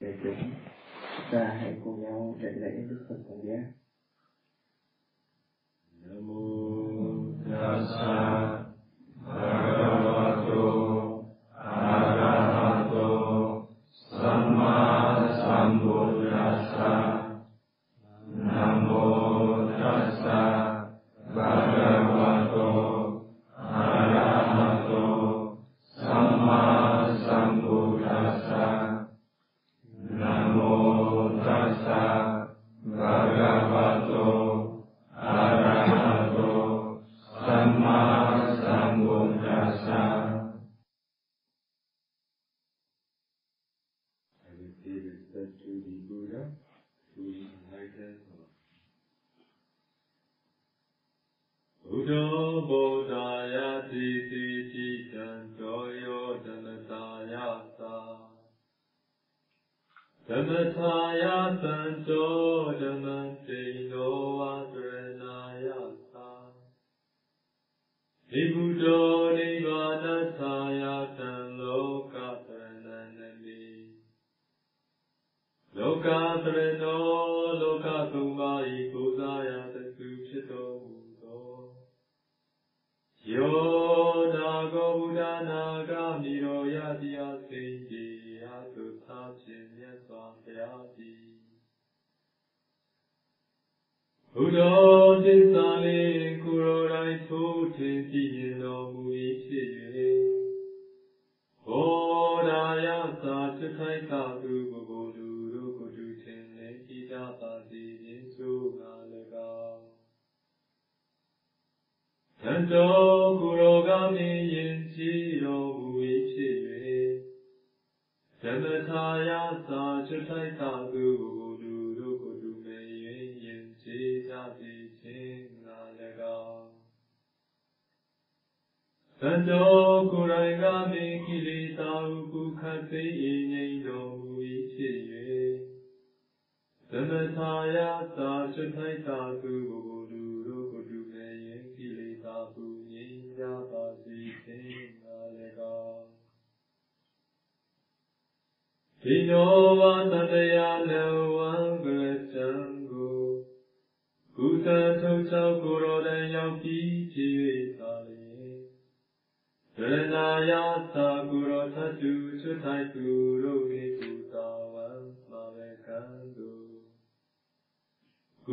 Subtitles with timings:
[0.00, 0.50] để chúng,
[1.32, 3.64] ta hãy cùng nhau đảnh lễ Đức Phật Quảng Giác.
[6.02, 6.80] Nam mô
[7.50, 8.69] Tassa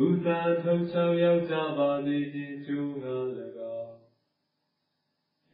[0.00, 3.16] ဘူတံထုတ်ချောက်ရောက်ကြပါစေခြင်းကျိုးငါ၎
[3.78, 3.96] င်း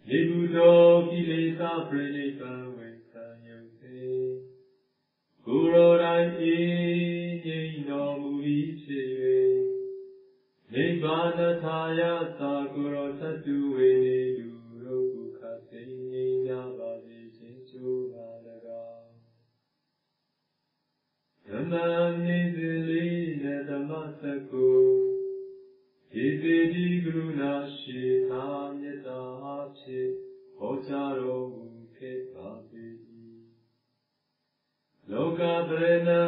[0.08, 3.98] လေဘူတော်ကိလေသာပြိဋိဘံဝိသံယုတ်စေ
[5.46, 8.32] ကိုရောတိုင်းအေးငြိမ်တော်မူ၏
[8.82, 9.08] ဖြစ်၍
[10.72, 12.00] နိဗ္ဗာန်ထာယ
[12.40, 14.48] သာကိုရောသတ္တဝေနေလူ
[14.84, 15.40] ရုပ်ကုခ
[15.70, 18.28] သိငြိမ်ကြပါစေခြင်းကျိုးငါ၎
[18.88, 19.14] င်း
[21.46, 21.72] ဓမ္မ
[22.24, 23.33] နေစေလေး
[23.68, 24.68] နဲ့ဓမ္မစကု
[26.10, 28.44] ဒီစေတိကရုဏာရှိသာ
[28.78, 29.22] မေတ္တာ
[29.78, 30.10] ဖြင့်
[30.56, 31.66] ဟောကြားတော်မူ
[31.96, 32.86] ခဲ့ပါစေ
[35.10, 36.22] လောကပရဏံ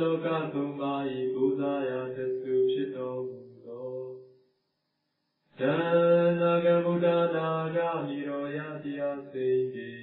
[0.00, 3.94] လောကသုံးပါးဤပူဇာရာတသုဖြစ်တော်မူသော
[5.60, 5.62] တ
[6.40, 10.01] နာဂဗုဒ္ဓနာဂမိရောယတရားစိတ်ေ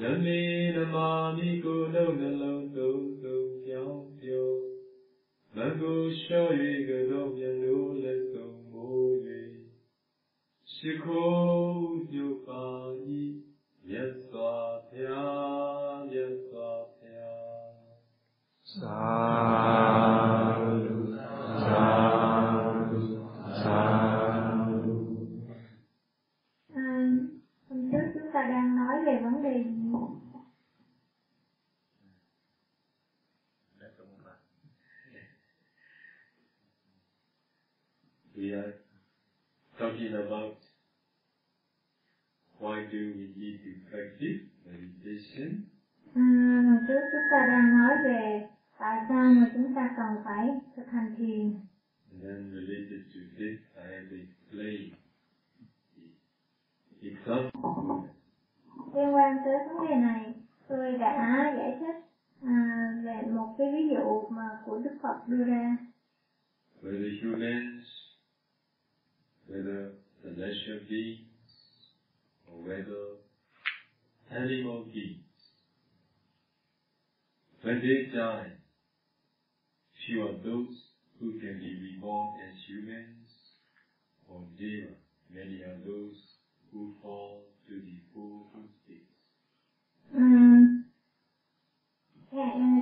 [0.00, 0.40] နမေ
[0.76, 4.48] နမာမိကိုယ်လုံးနှလုံးသုံးသုံးပြောင်းပြော
[5.54, 6.52] မကိုလျှော့၍
[6.88, 9.10] ကတော့မျက်နှိုးလက်စုံမိုး၍
[10.72, 12.66] ရှိခိုးညုပါ
[13.18, 13.20] ဤ
[13.88, 14.54] မြတ်စွာ
[14.88, 17.46] ဘုရားမြတ်စွာဘုရား
[18.78, 19.85] Sadhu,
[39.96, 40.56] talking about
[42.58, 45.64] why do we need to practice meditation
[46.14, 46.20] À,
[46.68, 48.46] hồi trước chúng ta đang nói về
[48.78, 51.54] tại sao mà chúng ta cần phải thực hành thiền.
[52.12, 54.92] and then related to this I have explained
[57.02, 57.50] the.
[58.94, 60.34] Liên quan tới vấn đề này,
[60.68, 61.96] tôi đã giải thích
[62.42, 65.76] à, về một cái ví dụ mà của Đức Phật đưa ra.
[67.22, 67.84] humans,
[69.48, 69.90] whether
[70.22, 71.26] celestial beings,
[72.48, 73.16] or whether
[74.30, 75.22] animal beings.
[77.62, 78.52] When they die,
[80.06, 80.74] few are those
[81.18, 83.26] who can be reborn as humans
[84.28, 84.92] or deva.
[85.34, 86.14] Many are those
[86.70, 89.02] who fall to the fourfold states.
[90.12, 90.82] Ừm,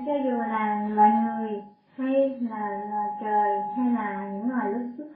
[0.06, 1.60] cho dù là người
[1.96, 5.08] hay là trời hay là những loài lúc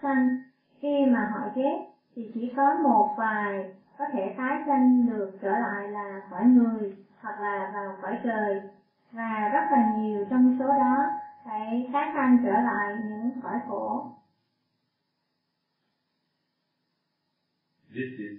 [0.80, 1.76] khi mà khỏi chết
[2.14, 6.92] thì chỉ có một vài có thể tái sanh được trở lại là khỏi người
[7.20, 8.60] hoặc là vào cõi trời
[9.12, 10.96] và rất là nhiều trong số đó
[11.44, 14.04] phải tái sanh trở lại những cõi khổ.
[17.90, 18.36] This is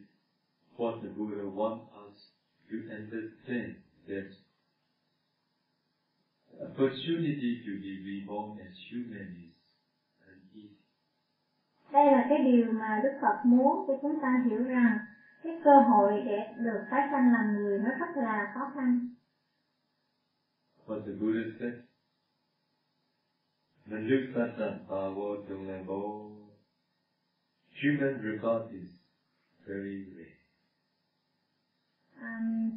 [0.78, 2.14] what the Buddha wants us
[2.70, 3.74] to understand,
[4.08, 4.30] that
[6.62, 9.49] opportunity to be reborn as human is.
[11.94, 15.00] Đây là cái điều mà Đức Phật muốn cho chúng ta hiểu rằng
[15.44, 19.08] cái cơ hội để được tái sanh làm người nó rất là khó khăn.
[20.86, 21.74] What the Buddha said,
[23.86, 26.00] Manusata bhava dunlabo,
[27.82, 28.90] human rebirth is
[29.68, 30.36] very rare.
[32.22, 32.72] Um,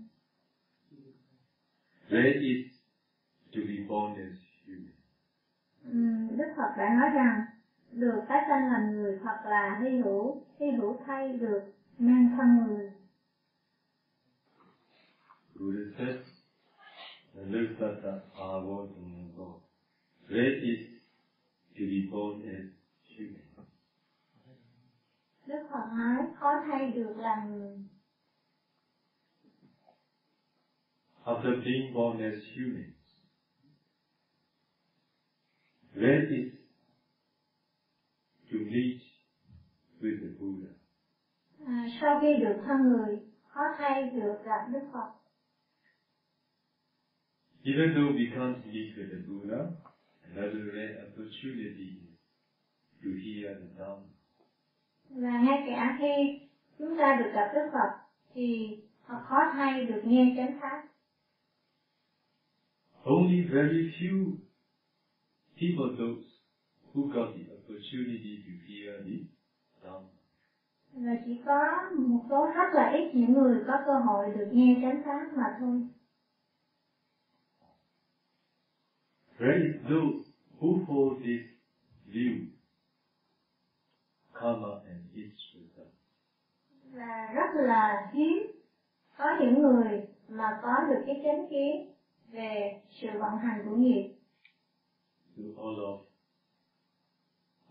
[2.11, 2.67] Rare is
[3.55, 4.37] to be born as
[4.67, 4.93] human.
[5.85, 7.43] um, Đức Phật đã nói rằng
[7.93, 11.61] được tái sanh làm người thật là hy hữu, hy hữu thay được
[11.99, 12.93] mang thân người.
[15.55, 15.83] Buddha
[20.63, 20.89] is
[21.75, 22.65] to be born as
[23.17, 23.67] human.
[25.47, 27.79] Đức Phật nói khó thay được làm người.
[31.25, 32.95] After being born as humans,
[35.95, 36.62] rare is
[38.53, 39.01] to meet
[40.01, 40.71] with the Buddha.
[41.67, 43.19] À, sau khi được thân người,
[43.49, 45.11] khó thay được gặp Đức Phật.
[47.65, 49.61] Even though we can't meet with the Buddha,
[50.25, 51.91] another rare opportunity
[53.03, 54.09] to hear the Dhamma.
[55.11, 56.47] Và ngay cả khi
[56.79, 57.91] chúng ta được gặp Đức Phật
[58.35, 58.77] thì
[59.07, 60.89] khó thay được nghe chánh pháp.
[63.05, 64.37] Only very few
[65.57, 66.25] people, those
[66.93, 69.17] who got the opportunity to hear the
[69.83, 70.09] Dhamma.
[70.93, 74.79] Và chỉ có một số rất là ít những người có cơ hội được nghe
[74.83, 75.83] chánh pháp mà thôi.
[79.39, 80.19] Rare is those
[80.61, 81.43] who hold this
[82.07, 82.41] view,
[84.35, 85.89] karma and its result.
[86.93, 88.39] Và rất là hiếm
[89.19, 91.87] có những người mà có được cái chánh kiến
[92.33, 94.09] về sự vận hành của nghiệp.
[95.37, 96.12] To all of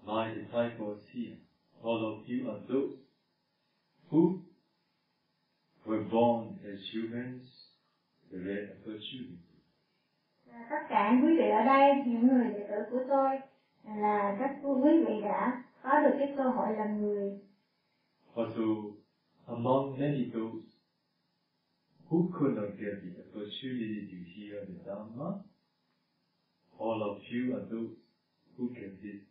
[0.05, 1.37] my disciples here,
[1.83, 2.97] all of you are those
[4.09, 4.41] who
[5.85, 7.43] were born as humans,
[8.31, 9.37] the rare opportunity.
[10.69, 13.29] Tất cả quý vị ở đây, những người đệ tử của tôi
[13.85, 17.39] là các quý vị đã có được cái cơ hội làm người
[18.35, 18.95] Also,
[19.47, 20.63] among many those
[22.09, 25.39] who could not get the opportunity to hear the Dhamma,
[26.79, 27.95] all of you are those
[28.57, 29.30] who get this opportunity,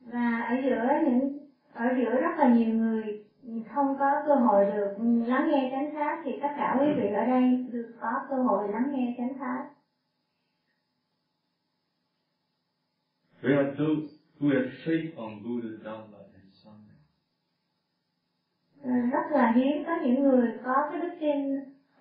[0.00, 1.38] Và ở giữa những
[1.72, 3.22] ở giữa rất là nhiều người
[3.74, 4.94] không có cơ hội được
[5.26, 8.68] lắng nghe chánh pháp thì tất cả quý vị ở đây được có cơ hội
[8.68, 9.64] lắng nghe chánh pháp
[13.42, 14.08] There are those
[14.40, 16.96] who have faith on Buddha, Dhamma, and Sangha.
[19.10, 21.36] Rất là hiếm có những người có cái đức tin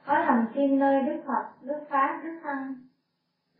[0.05, 2.84] có lòng tin nơi Đức Phật, Đức Pháp, Đức Tăng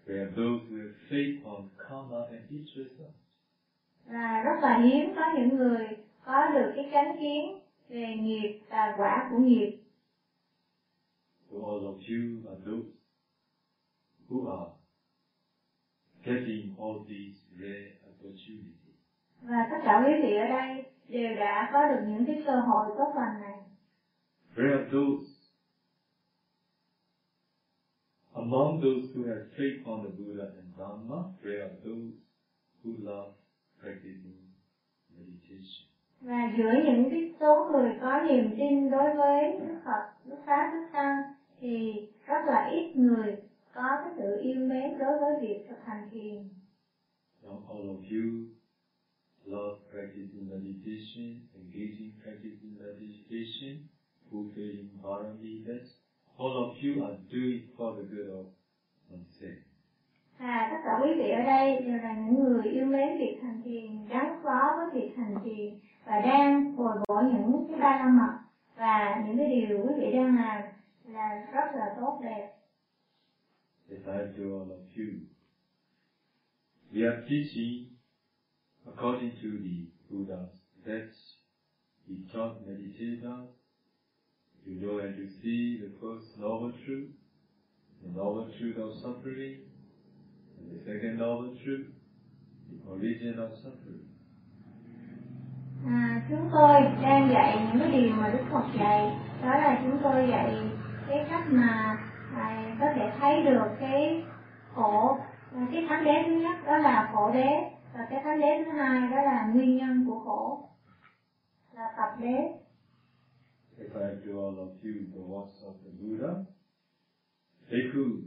[0.07, 3.09] Are those who have faith on karma and its result.
[4.05, 5.95] và rất là hiếm có những người
[6.25, 7.51] có được cái chánh kiến
[7.89, 9.75] về nghiệp và quả của nghiệp
[11.51, 12.89] So all of you are those
[14.29, 14.71] who are
[16.23, 18.95] getting all these rare opportunities.
[19.41, 22.91] và tất cả quý vị ở đây đều đã có được những cái cơ hội
[22.97, 23.57] tốt lành này
[24.55, 25.34] There are those
[28.35, 32.13] among those who have faith on the Buddha and Dhamma, there are those
[32.83, 33.33] who love
[33.81, 34.39] practicing
[35.17, 35.85] meditation.
[36.21, 40.71] và giữa những cái số người có niềm tin đối với Đức Phật, Đức Pháp,
[40.73, 41.21] Đức Tăng
[41.59, 43.35] thì rất là ít người
[43.73, 46.49] có cái sự yêu mến đối với việc thực hành thiền
[47.43, 48.47] Now all of you
[49.45, 53.87] love practicing meditation, engaging practicing meditation,
[54.31, 55.63] fulfilling parami.
[55.67, 56.04] That's
[56.37, 58.45] all of you are doing for the good of
[59.11, 59.57] oneself.
[60.39, 63.61] và tất cả quý vị ở đây đều là những người yêu mến việc hành
[63.65, 68.09] thiền gắn bó với việc hành thiền và đang bồi bổ những cái ba la
[68.09, 68.39] mật
[68.77, 70.61] và những cái điều quý vị đang làm
[71.07, 72.51] là rất là tốt đẹp.
[73.89, 73.95] I
[74.37, 75.07] do all of you.
[76.91, 77.95] We are teaching
[78.85, 81.11] according to the Buddha's that
[82.07, 83.49] he taught meditators
[84.65, 87.11] You know and you see the first noble truth,
[88.01, 89.61] the noble truth of suffering,
[90.57, 91.85] and the second noble truth,
[92.69, 94.09] the origin of suffering.
[95.85, 99.99] À, chúng tôi đang dạy những cái điều mà Đức Phật dạy đó là chúng
[100.03, 100.69] tôi dạy
[101.07, 101.97] cái cách mà
[102.35, 104.23] à, có thể thấy được cái
[104.73, 105.17] khổ
[105.55, 107.49] à, cái thánh đế thứ nhất đó là khổ đế
[107.93, 110.69] và cái thánh đế thứ hai đó là nguyên nhân của khổ
[111.75, 112.64] là tập đế
[113.95, 116.43] All of you the works of the Buddha,
[117.71, 118.23] Bhikkhu,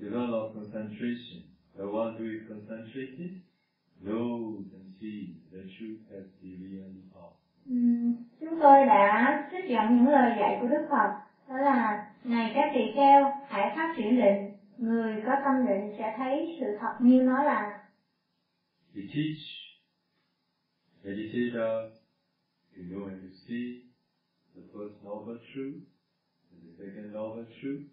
[0.00, 1.42] develop concentration.
[1.76, 3.40] The one who is concentrated
[4.00, 7.34] knows and sees the truth as they really are.
[7.66, 11.08] Ừm, chúng tôi đã trích dẫn những lời dạy của Đức Phật
[11.48, 16.14] đó là này các tỳ kheo hãy phát triển định người có tâm định sẽ
[16.16, 17.78] thấy sự thật như nó là
[18.94, 19.38] We teach
[21.04, 21.90] meditators
[22.76, 23.88] to know and to see
[24.54, 24.62] the
[25.38, 25.82] noble truth
[26.50, 27.84] and the second noble truth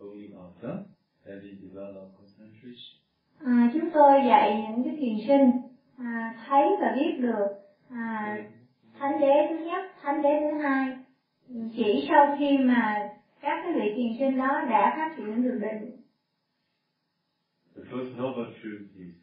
[0.00, 0.84] only after
[1.26, 2.98] having developed concentration.
[3.44, 5.50] à, chúng tôi dạy những cái thiền sinh
[5.98, 7.46] à, thấy và biết được
[7.90, 8.36] à,
[8.98, 10.96] thánh đế thứ nhất thánh đế thứ hai.
[11.76, 15.96] Chỉ sau khi mà các cái vị thiền sinh đó đã phát triển được định.
[17.76, 19.14] The first noble truth is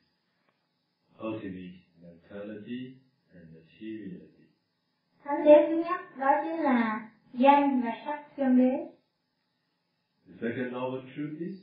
[1.19, 2.95] ultimate mentality
[3.33, 4.39] and materiality.
[5.23, 8.85] thánh đế thứ nhất đó chính là danh và sắc chân đế
[10.27, 11.55] The second noble truth is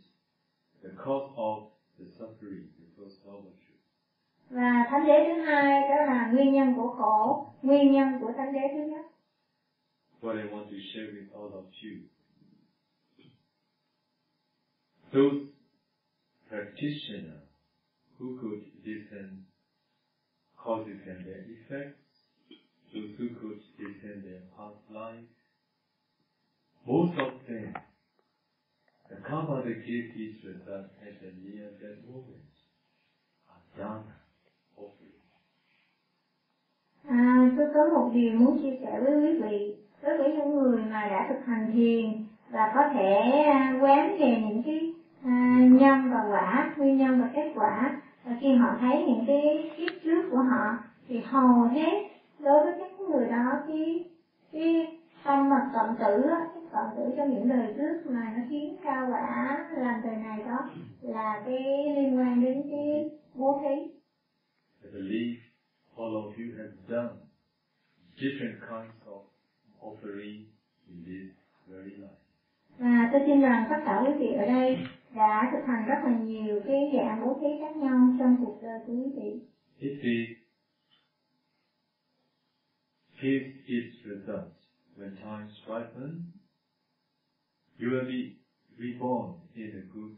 [0.82, 1.68] the cause of
[1.98, 3.80] the suffering, the first noble truth.
[4.50, 8.52] và thánh đế thứ hai đó là nguyên nhân của khổ nguyên nhân của thánh
[8.52, 9.06] đế thứ nhất
[10.20, 12.00] What I want to share with all of you.
[15.12, 15.46] Those
[16.48, 17.46] practitioners
[18.18, 19.42] who could discern
[20.56, 22.06] causes and their effects,
[22.94, 25.26] those who could discern their past life,
[26.86, 27.74] most of them,
[29.10, 32.52] the karma that gave these results at the near that moment
[33.50, 34.04] are done
[34.76, 35.20] hopefully.
[37.08, 40.82] À, tôi có một điều muốn chia sẻ với quý vị đối với những người
[40.90, 44.92] mà đã thực hành thiền và có thể à, quán về những cái
[45.24, 49.70] à, nhân và quả nguyên nhân và kết quả và khi họ thấy những cái
[49.76, 50.78] kiếp trước của họ
[51.08, 54.04] thì hầu hết đối với các người đó cái
[54.52, 54.95] cái
[55.26, 59.08] tâm mà cộng tử cái cộng tử trong những đời trước mà nó khiến cao
[59.10, 60.70] quả làm đời này đó
[61.02, 61.62] là cái
[61.96, 63.96] liên quan đến cái bố thí
[64.84, 65.40] I believe
[65.96, 67.14] all of you have done
[68.16, 69.20] different kinds of
[69.80, 70.44] offering
[70.88, 71.30] in this
[71.66, 72.16] very life.
[72.78, 74.78] Và tôi tin rằng tất cả quý vị ở đây
[75.14, 78.80] đã thực hành rất là nhiều cái dạng bố thí khác nhau trong cuộc đời
[78.86, 79.40] của quý vị.
[79.80, 80.36] If it
[83.22, 84.55] gives its results
[84.98, 86.32] when times ripen,
[87.78, 88.36] you will be
[88.78, 90.12] reborn in a good.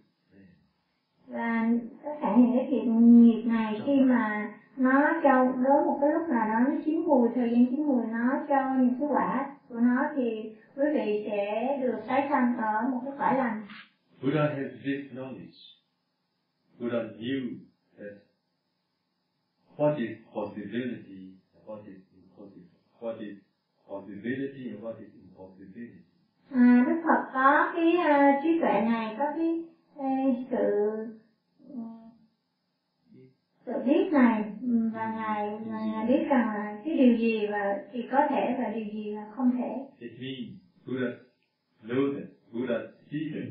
[1.29, 1.71] Và
[2.05, 6.29] tất cả những cái thiện nghiệp này khi mà nó cho đến một cái lúc
[6.29, 9.81] nào đó nó chín mùi, thời gian chín mùi nó cho những cái quả của
[9.81, 13.67] nó thì quý vị sẽ được tái sanh ở một cái cõi lành.
[14.23, 15.59] Buddha has this knowledge.
[16.79, 17.59] Buddha knew
[17.99, 18.15] that
[19.77, 21.35] what is possibility,
[21.67, 23.48] what is impossible, what is
[23.89, 25.99] possibility and what is impossibility.
[26.51, 29.57] À, Đức Phật có cái uh, trí tuệ này, có cái
[29.99, 30.95] uh, sự
[31.73, 31.99] uh,
[33.67, 37.75] sự biết này ừ, và ngài và ngài biết rằng là cái điều gì và
[37.93, 39.81] thì có thể và điều gì là không thể.
[39.99, 40.49] It means
[40.87, 41.09] Buddha
[41.83, 42.75] knows that, Buddha
[43.11, 43.49] sees it.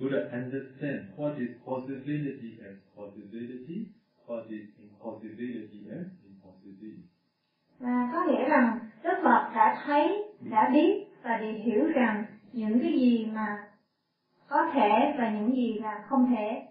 [0.00, 3.84] Buddha understands what is possibility as possibility,
[4.26, 5.79] what is impossibility.
[9.90, 13.64] Thấy, đã biết và để hiểu rằng những cái gì mà
[14.48, 16.62] có thể và những gì là không thể.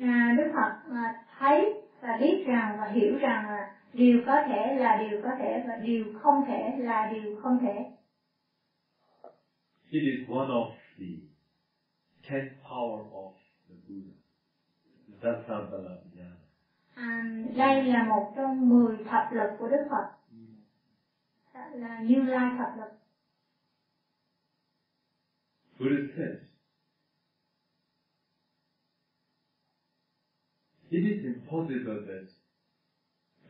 [0.00, 4.72] À, Đức Phật à, thấy và biết rằng và hiểu rằng là điều có thể
[4.74, 7.84] là điều có thể và điều không thể là điều không thể.
[9.90, 10.68] It is one of
[10.98, 11.04] the
[12.28, 13.30] ten power of
[13.68, 14.14] the Buddha.
[15.22, 16.07] Dasabalabhyana.
[16.98, 17.22] À,
[17.56, 20.04] đây là một trong 10 thập lực của Đức Phật.
[21.54, 22.88] Đó là Như Lai thập lực.
[25.78, 26.36] Buddha says,
[30.90, 32.22] it is impossible that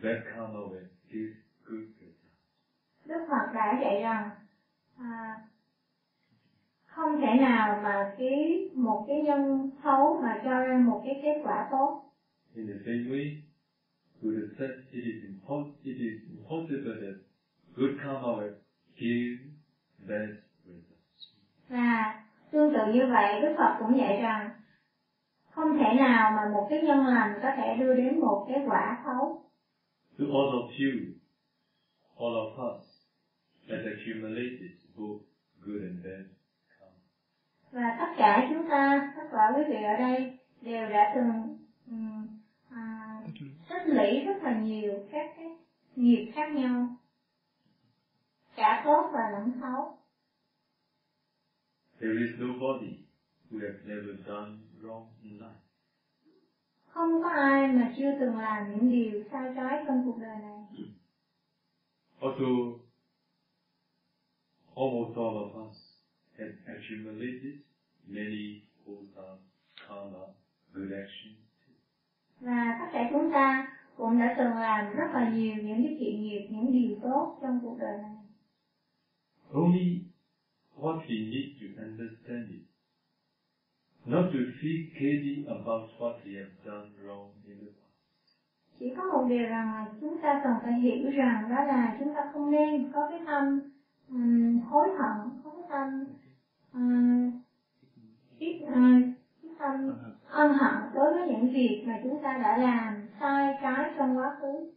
[0.02, 1.30] bad karma will give
[1.64, 2.30] good result.
[3.80, 4.30] dạy rằng
[4.96, 5.38] à,
[6.86, 11.40] không thể nào mà cái một cái nhân xấu mà cho ra một cái kết
[11.42, 12.07] quả tốt.
[12.58, 13.26] In the same way,
[14.20, 17.14] Buddha said it is, impo- it is impossible that
[17.76, 18.50] good karma will
[18.98, 19.36] give
[20.08, 20.30] bad
[20.66, 21.20] results.
[21.68, 22.14] Và
[22.50, 24.50] tương tự như vậy, Đức Phật cũng dạy rằng
[25.50, 29.00] không thể nào mà một cái nhân lành có thể đưa đến một cái quả
[29.04, 29.38] xấu.
[30.18, 30.92] To all of you,
[32.18, 32.80] all of us,
[33.68, 35.18] has accumulated both
[35.60, 36.24] good and bad
[36.78, 36.96] karma.
[37.72, 41.56] Và tất cả chúng ta, tất cả quý vị ở đây đều đã từng
[41.90, 42.37] um,
[43.68, 45.56] tích lũy rất là nhiều các cái
[45.96, 46.96] nghiệp khác nhau,
[48.56, 49.98] cả tốt và lẫn xấu.
[52.00, 52.92] There is nobody
[53.50, 55.60] who has never done wrong in life.
[56.86, 60.58] Không có ai mà chưa từng làm những điều sai trái trong cuộc đời này.
[62.20, 62.78] Also,
[64.74, 65.76] almost all of us
[66.38, 67.60] have accumulated
[68.06, 69.38] many wholesome
[69.88, 70.26] karma,
[70.72, 71.47] good actions.
[72.40, 76.22] Và tất cả chúng ta cũng đã từng làm rất là nhiều những cái thiện
[76.22, 78.16] nghiệp, những điều tốt trong cuộc đời này.
[79.52, 79.98] Only
[80.76, 82.60] what we need to understand is
[84.06, 87.88] not to feel guilty about what we have done wrong in the past.
[88.78, 92.14] Chỉ có một điều rằng là chúng ta cần phải hiểu rằng đó là chúng
[92.14, 93.60] ta không nên có cái tâm
[94.08, 96.04] um, hối hận, có cái tâm
[96.72, 97.30] um,
[98.40, 98.70] cái, uh,
[99.42, 99.90] cái tâm
[100.30, 104.36] ân hận đối với những việc mà chúng ta đã làm sai trái trong quá
[104.40, 104.72] khứ.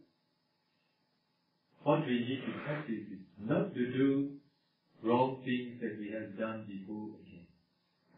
[1.84, 4.08] What we need to practice is not to do
[5.02, 7.46] wrong things that we have done before again.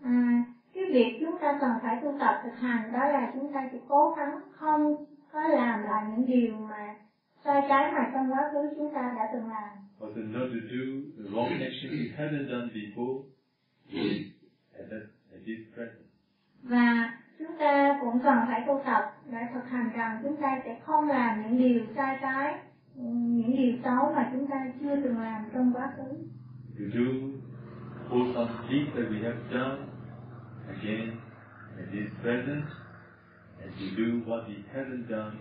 [0.02, 3.68] À, cái việc chúng ta cần phải tu tập thực hành đó là chúng ta
[3.72, 6.94] chỉ cố gắng không có làm lại những điều mà
[7.44, 9.68] sai trái mà trong quá khứ chúng ta đã từng làm.
[10.00, 10.84] Also not to do
[11.16, 13.22] the wrong actions we haven't done before
[14.78, 16.04] at, that, at this present.
[16.62, 17.12] Và
[17.46, 21.08] chúng ta cũng cần phải tu tập để thực hành rằng chúng ta sẽ không
[21.08, 22.54] làm những điều sai trái,
[22.94, 26.02] những điều xấu mà chúng ta chưa từng làm trong quá khứ.
[26.78, 27.04] To do
[28.10, 29.78] wholesome things that we have done
[30.68, 31.10] again
[31.78, 32.64] at this present
[33.62, 35.36] and to do what we haven't done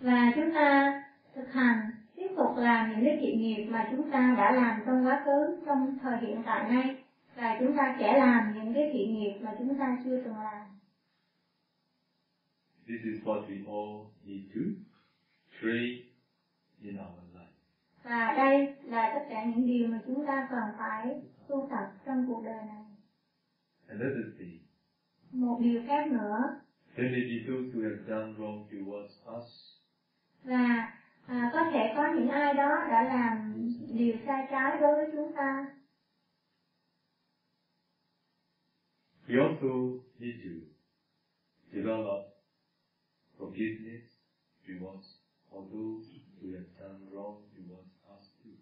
[0.00, 1.02] Và chúng ta
[1.34, 5.06] thực hành tiếp tục làm những cái thiện nghiệp mà chúng ta đã làm trong
[5.06, 7.05] quá khứ trong thời hiện tại nay
[7.36, 10.66] và chúng ta sẽ làm những cái thiện nghiệp mà chúng ta chưa từng làm.
[12.86, 14.60] This is what we all need to
[15.60, 16.06] train
[16.80, 17.56] in our life.
[18.02, 22.26] Và đây là tất cả những điều mà chúng ta cần phải tu tập trong
[22.28, 22.84] cuộc đời này.
[23.88, 24.58] Another thing,
[25.30, 26.60] Một điều khác nữa
[26.96, 29.76] there may be those who have done wrong towards us
[30.44, 30.92] và
[31.26, 33.54] à, có thể có những ai đó đã làm
[33.92, 35.66] điều sai trái đối với chúng ta
[39.28, 40.52] We also need to
[41.72, 42.20] develop
[43.38, 44.04] forgiveness
[44.66, 45.06] towards
[45.52, 46.06] all those
[46.40, 48.54] who have done wrong towards us too.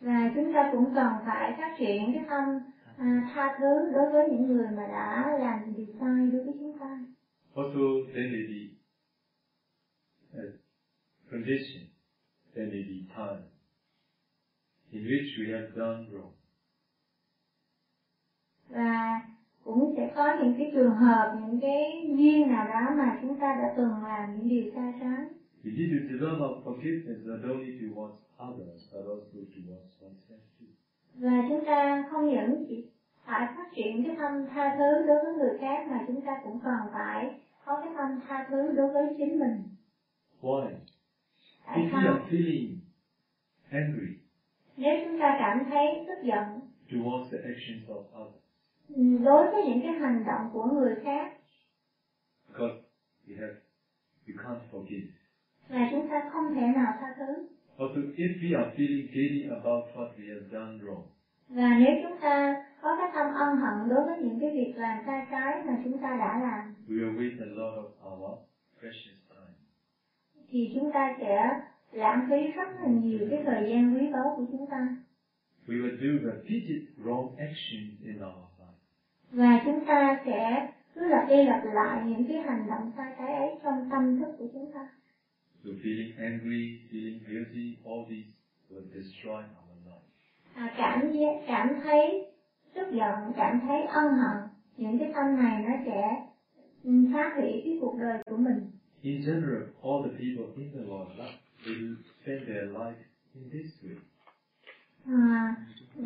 [0.00, 2.44] và chúng ta cũng cần phải phát triển cái tâm
[2.98, 6.78] à, tha thứ đối với những người mà đã làm điều sai đối với chúng
[6.78, 6.98] ta
[7.54, 8.60] Also, there may be
[10.32, 10.42] a
[11.30, 11.82] condition,
[12.54, 13.42] there may be time
[14.90, 16.32] in which we have done wrong.
[18.68, 19.20] và
[19.68, 23.54] cũng sẽ có những cái trường hợp những cái duyên nào đó mà chúng ta
[23.58, 25.24] đã từng làm những điều sai trái
[25.64, 28.16] We need to develop forgiveness not only towards
[28.48, 30.66] others, but also towards oneself too.
[31.14, 32.84] và chúng ta không những chỉ
[33.26, 36.58] phải phát triển cái tâm tha thứ đối với người khác mà chúng ta cũng
[36.64, 39.64] cần phải có cái tâm tha thứ đối với chính mình
[40.42, 40.68] Why?
[41.66, 42.74] tại If sao are feeling
[43.70, 44.08] angry
[44.76, 48.37] nếu chúng ta cảm thấy tức giận towards the actions of others,
[49.24, 51.32] đối với những cái hành động của người khác
[52.48, 52.74] because
[53.26, 53.54] we have,
[54.26, 55.06] we can't forgive.
[55.68, 57.46] là chúng ta không thể nào tha thứ
[57.78, 61.02] Also, if we are feeling guilty about what we have done wrong,
[61.48, 65.02] và nếu chúng ta có cái tâm ân hận đối với những cái việc làm
[65.06, 68.38] sai trái mà chúng ta đã làm we will waste a lot of our
[68.80, 69.54] precious time.
[70.48, 71.60] thì chúng ta sẽ
[71.92, 74.96] lãng phí rất là nhiều cái thời gian quý báu của chúng ta
[75.66, 78.47] We will do repeated wrong actions in our.
[79.32, 83.34] Và chúng ta sẽ cứ lặp đi lặp lại những cái hành động sai trái
[83.34, 84.88] ấy trong tâm thức của chúng ta
[85.64, 88.28] So feeling angry, feeling guilty, all these
[88.70, 90.06] will destroy our life.
[90.54, 92.26] à, cảm giác cảm thấy
[92.74, 94.36] tức giận cảm thấy ân hận
[94.76, 96.26] những cái tâm này nó sẽ
[97.14, 98.70] phá hủy cái cuộc đời của mình
[99.02, 101.08] In general, all the people in the world,
[101.66, 102.98] will spend their life
[103.34, 103.96] in this way.
[105.06, 105.56] À,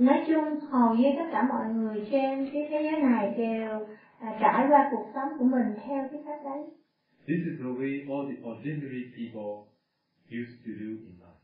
[0.01, 3.87] nói chung hầu như tất cả mọi người trên cái thế giới này đều
[4.21, 6.63] à, trải qua cuộc sống của mình theo cái cách đấy.
[7.27, 9.53] This is the way all the ordinary people
[10.41, 11.39] used to do in life.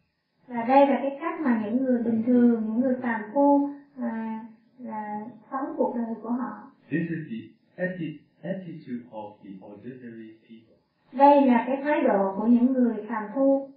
[0.46, 3.68] Và đây là cái cách mà những người bình thường, những người phàm phu
[4.00, 4.44] à,
[4.78, 6.70] là sống cuộc đời của họ.
[6.90, 10.76] This is the atti- attitude of the ordinary people.
[11.12, 13.70] Đây là cái thái độ của những người phàm phu.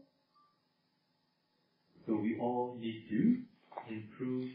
[2.07, 3.17] So we all need to
[3.89, 4.47] improve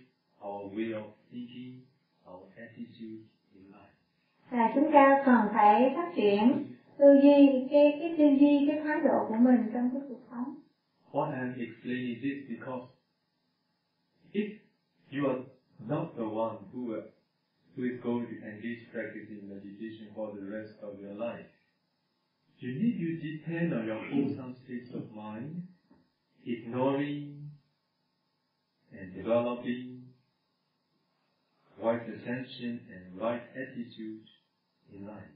[0.42, 1.83] our way of thinking,
[2.27, 3.22] our attitude
[3.55, 3.96] in life.
[4.51, 6.66] Và chúng ta cần phải phát triển
[6.99, 10.55] tư duy, cái cái tư duy, cái thái độ của mình trong cái cuộc sống.
[11.12, 12.85] Why I'm explaining this because
[14.33, 14.59] if
[15.11, 15.40] you are
[15.88, 16.83] not the one who,
[17.77, 21.46] who is going to engage practicing meditation for the rest of your life,
[22.59, 25.62] you need to depend on your wholesome states of mind,
[26.46, 27.51] ignoring
[28.92, 30.06] and developing
[31.79, 34.25] right attention and right attitude
[34.91, 35.31] in life.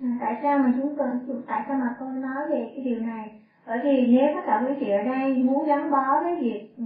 [0.00, 1.08] Ừ, tại sao mà chúng tôi
[1.46, 3.30] tại sao mà tôi nói về cái điều này
[3.66, 6.84] bởi vì nếu tất cả quý vị ở đây muốn gắn bó với việc ừ,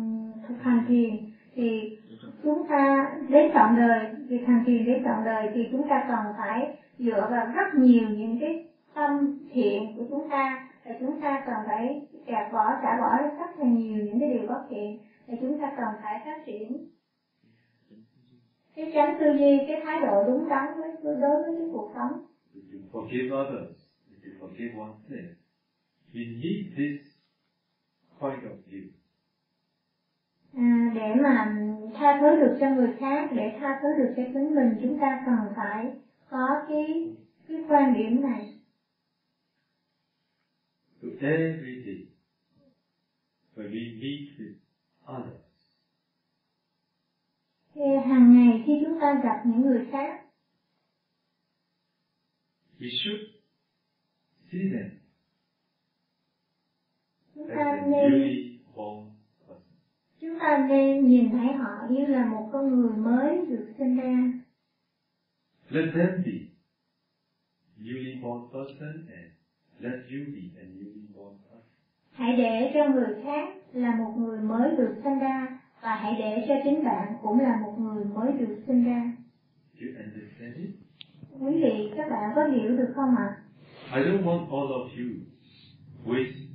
[0.49, 1.17] thực hành thiền,
[1.55, 1.97] thì
[2.43, 6.33] chúng ta đến trọn đời, việc hành thiền đến trọn đời thì chúng ta cần
[6.37, 6.67] phải
[6.99, 8.63] dựa vào rất nhiều những cái
[8.95, 13.59] tâm thiện của chúng ta, và chúng ta cần phải gạt bỏ, xả bỏ rất
[13.59, 16.79] là nhiều những cái điều bất thiện, và chúng ta cần phải phát triển
[18.77, 22.19] cái tránh tư duy cái thái độ đúng đắn với đối với cái cuộc sống
[22.73, 23.77] to forgive others,
[24.23, 25.31] to forgive oneself.
[26.15, 27.01] We need this
[28.21, 28.85] point of view.
[30.57, 31.57] À, để mà
[31.95, 35.23] tha thứ được cho người khác để tha thứ được cho chính mình chúng ta
[35.27, 35.91] cần phải
[36.31, 37.15] có cái
[37.49, 38.53] cái quan điểm này
[41.03, 42.07] So every day,
[43.55, 44.55] when we meet with
[45.07, 45.46] others,
[47.85, 50.23] hàng ngày khi chúng ta gặp những người khác
[52.79, 53.21] we should
[54.53, 54.91] see them
[57.35, 58.57] chúng ta nên
[60.21, 64.33] chúng ta nên nhìn thấy họ như là một con người mới được sinh ra.
[65.69, 66.33] Let them be
[67.79, 69.33] newly born person and
[69.79, 71.63] let you be a newly born person.
[72.11, 76.45] hãy để cho người khác là một người mới được sinh ra và hãy để
[76.49, 79.13] cho chính bạn cũng là một người mới được sinh ra
[81.41, 83.37] quý vị các bạn có hiểu được không ạ
[83.95, 85.09] I don't want all of you
[86.05, 86.47] waste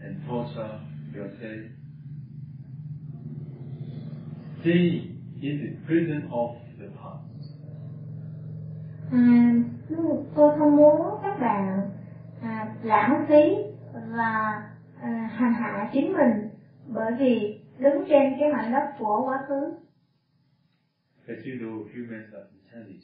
[0.00, 0.78] and torture
[1.14, 1.68] yourself.
[4.60, 5.02] Stay
[5.40, 7.52] in the prison of the past.
[9.12, 9.54] À,
[10.34, 11.90] tôi không muốn các bạn
[12.42, 13.56] à, lãng phí
[13.92, 14.62] và
[15.00, 16.48] à, hành hạ chính mình
[16.86, 19.72] bởi vì đứng trên cái mảnh đất của quá khứ.
[21.26, 23.02] As you know, humans are intelligent.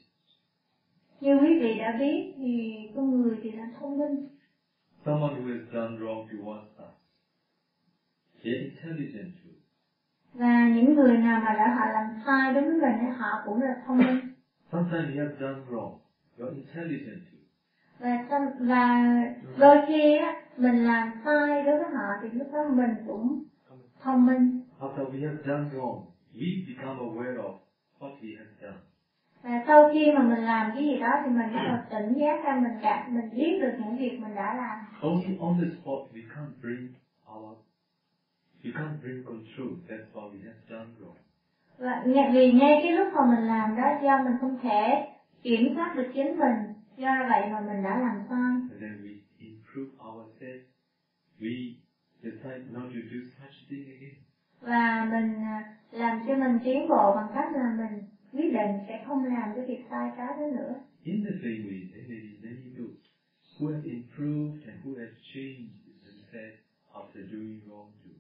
[1.21, 4.21] Như quý vị đã biết thì con người thì là thông minh.
[5.05, 6.93] Someone who has done wrong to one us,
[8.43, 9.51] they're intelligent too.
[10.35, 13.83] Và những người nào mà đã họ làm sai đối với mình họ cũng là
[13.87, 14.21] thông minh.
[14.73, 15.93] Sometimes you have done wrong,
[16.39, 17.39] you're intelligent too.
[17.99, 19.05] Và xong- và
[19.59, 23.39] đôi khi á, mình làm sai đối với họ thì lúc đó mình cũng
[24.01, 24.64] thông minh.
[24.85, 25.99] After we have done wrong,
[26.35, 27.53] we become aware of
[28.01, 28.81] what we have done.
[29.43, 32.45] Và sau khi mà mình làm cái gì đó thì mình bắt đầu tỉnh giác
[32.45, 34.77] ra mình cảm mình biết được những việc mình đã làm.
[35.01, 36.89] Only on the spot we can't bring
[37.35, 37.57] our,
[38.63, 39.71] we can't bring control.
[39.89, 41.17] That's why we have done wrong.
[41.79, 45.07] Và vì ngay cái lúc mà mình làm đó do mình không thể
[45.43, 48.51] kiểm soát được chính mình, do vậy mà mình đã làm sai.
[48.71, 50.65] And then we improve ourselves.
[51.41, 51.73] We
[52.23, 54.24] decide not to do such thing again.
[54.61, 58.01] Và mình à, làm cho mình tiến bộ bằng cách là mình
[58.33, 60.75] quyết định sẽ không làm cái việc sai trái đó nữa.
[61.03, 62.97] In the same way, there be many those
[63.59, 66.59] who have improved and who have changed themselves
[66.95, 68.15] after doing wrong too.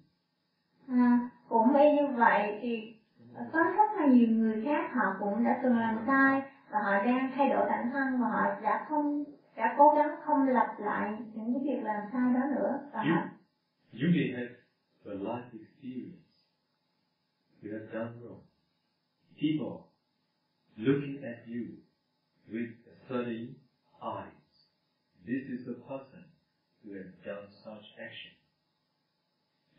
[0.88, 1.18] À,
[1.48, 2.92] cũng y như vậy thì
[3.52, 7.28] có rất là nhiều người khác họ cũng đã từng làm sai và họ đang
[7.34, 9.24] thay đổi bản thân và họ đã không
[9.56, 13.14] đã cố gắng không lặp lại những cái việc làm sai đó nữa và You,
[13.14, 13.20] họ
[13.92, 14.50] you may have
[15.04, 16.16] a life experience.
[17.64, 18.40] You have done wrong.
[19.40, 19.88] People
[20.76, 21.80] looking at you
[22.52, 22.68] with
[23.08, 23.56] thirty
[24.04, 24.28] eyes.
[25.24, 26.28] This is the person
[26.84, 28.36] who has done such action.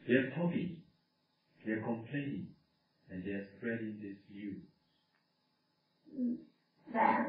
[0.08, 0.78] They are talking,
[1.64, 2.48] they are complaining,
[3.12, 4.54] and they are spreading this view.
[6.94, 7.26] và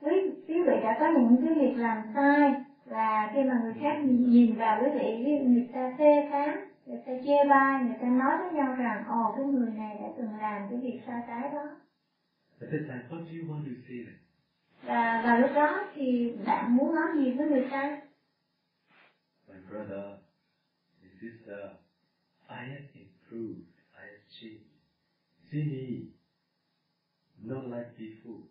[0.00, 0.16] quý
[0.48, 2.54] quý vị đã có những cái việc làm sai
[2.86, 7.12] và khi mà người khác nhìn vào quý vị người ta phê phán người ta
[7.24, 10.66] chê bai người ta nói với nhau rằng ồ cái người này đã từng làm
[10.70, 11.76] cái việc sai trái đó
[12.60, 14.16] At that time, what do you want to say then?
[14.86, 17.98] và vào lúc đó thì bạn muốn nói gì với người ta
[19.48, 20.16] My brother,
[21.02, 21.60] my sister,
[22.48, 24.70] I have improved, I have changed.
[25.52, 26.06] See me,
[27.38, 28.42] not like before.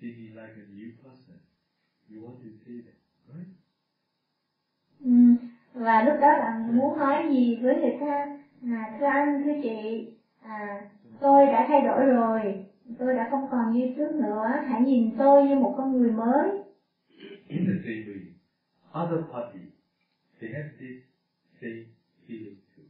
[0.00, 1.36] See me like a new person.
[2.08, 2.96] You want to say that,
[3.36, 3.48] right?
[5.04, 5.45] ừ.
[5.76, 8.26] Và lúc đó bạn muốn nói gì với người ta?
[8.62, 10.06] Là thưa anh thưa chị
[10.42, 10.82] à,
[11.20, 12.62] tôi đã thay đổi rồi.
[12.98, 14.46] Tôi đã không còn như trước nữa.
[14.66, 16.50] Hãy nhìn tôi như một con người mới.
[17.48, 18.20] In the same way,
[19.02, 19.68] other parties,
[20.40, 20.94] they have this
[21.60, 21.82] same
[22.28, 22.84] feeling too.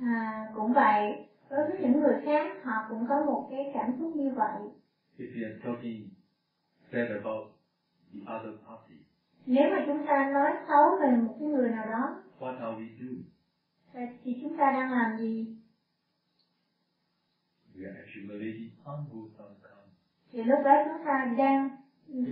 [0.00, 1.16] à, cũng vậy.
[1.50, 4.60] Đối với những người khác họ cũng có một cái cảm xúc như vậy.
[5.18, 6.08] If you are talking
[6.92, 7.44] bad about
[8.12, 8.94] the other party,
[9.46, 12.88] nếu mà chúng ta nói xấu về một cái người nào đó what are we
[13.00, 13.22] doing?
[14.24, 15.56] thì chúng ta đang làm gì
[17.76, 19.92] We are accumulating unwholesome karma.
[20.32, 21.70] thì lúc đó chúng ta đang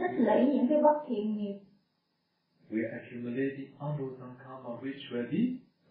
[0.01, 1.59] tích lũy những cái bất thiện nghiệp
[2.71, 5.43] We are accumulating unwholesome karma, which will be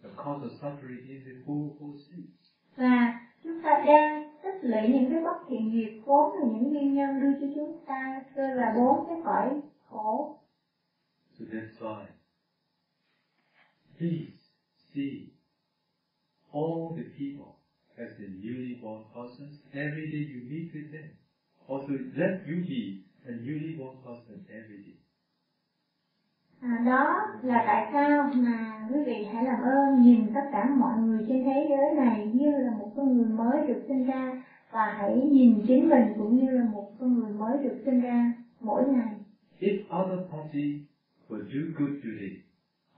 [0.02, 2.50] the cause of suffering in the four four states.
[2.76, 6.94] và chúng ta đang tích lũy những cái bất thiện nghiệp vốn là những nguyên
[6.94, 10.39] nhân đưa cho chúng ta rơi vào bốn cái cõi khổ
[11.40, 12.04] So that's why,
[13.96, 14.28] please
[14.92, 15.32] see
[16.52, 17.56] all the people
[17.96, 19.56] as the newly born persons.
[19.72, 21.08] Every day you meet with them.
[21.66, 24.98] Also, let you be a newly born person every day.
[26.60, 30.96] à, đó là tại sao mà quý vị hãy làm ơn nhìn tất cả mọi
[30.96, 34.32] người trên thế giới này như là một con người mới được sinh ra
[34.72, 38.32] và hãy nhìn chính mình cũng như là một con người mới được sinh ra
[38.60, 39.18] mỗi ngày
[39.60, 40.89] If other party
[41.30, 42.42] will do good today,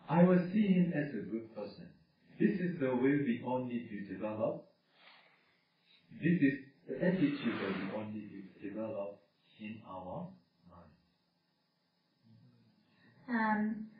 [0.09, 1.87] I will see him as a good person.
[2.41, 4.65] This is the way we all need to develop.
[6.17, 6.55] This is
[6.89, 9.21] the attitude that we all need to develop
[9.61, 10.33] in our
[10.73, 10.93] mind.
[13.29, 13.59] Um,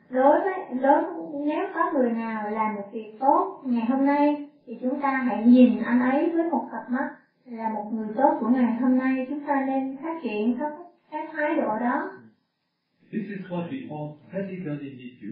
[0.09, 1.01] đối với đối
[1.45, 5.45] nếu có người nào làm một việc tốt ngày hôm nay thì chúng ta hãy
[5.45, 7.13] nhìn anh ấy với một cặp mắt
[7.45, 10.71] là một người tốt của ngày hôm nay chúng ta nên phát triển các
[11.11, 12.22] cái thái độ đó
[13.13, 15.31] This is what we all practically need to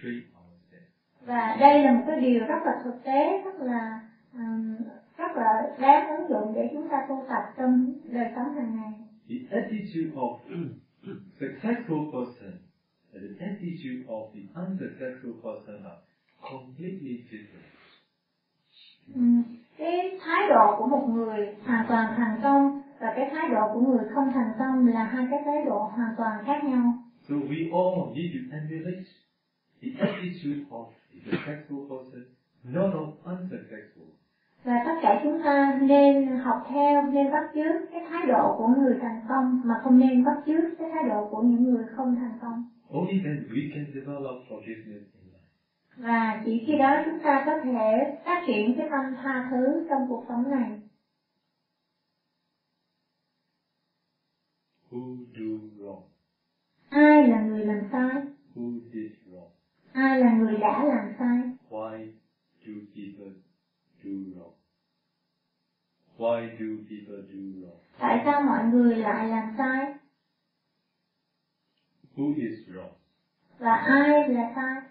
[0.00, 0.88] train ourselves.
[1.26, 4.00] và đây là một cái điều rất là thực tế rất là
[4.34, 4.76] um,
[5.18, 8.92] rất là đáng ứng dụng để chúng ta tu tập trong đời sống hàng ngày
[9.28, 10.36] The attitude of
[11.40, 12.52] successful person
[13.12, 15.98] and the attitude of the unsuccessful person are
[16.50, 17.68] completely different.
[19.78, 23.80] Cái thái độ của một người hoàn toàn thành công và cái thái độ của
[23.80, 26.92] người không thành công là hai cái thái độ hoàn toàn khác nhau
[27.28, 29.04] So we all need to emulate
[29.82, 32.22] the attitude of the successful person,
[32.64, 34.06] not of unsuccessful.
[34.64, 38.66] và tất cả chúng ta nên học theo nên bắt chước cái thái độ của
[38.68, 42.16] người thành công mà không nên bắt chước cái thái độ của những người không
[42.16, 45.48] thành công Only then we can develop forgiveness in life.
[45.96, 50.06] và chỉ khi đó chúng ta có thể phát triển cái tâm tha thứ trong
[50.08, 50.78] cuộc sống này
[54.90, 56.02] Who do wrong?
[56.90, 58.22] Ai là người làm sai
[58.54, 59.50] Who did wrong?
[59.92, 62.06] ai là người đã làm sai Why
[62.66, 63.32] do people
[64.04, 64.52] do wrong?
[66.18, 67.78] Why do people do wrong?
[67.98, 69.92] tại sao mọi người lại làm sai
[72.16, 72.92] Who is wrong?
[73.58, 74.82] và ai là sai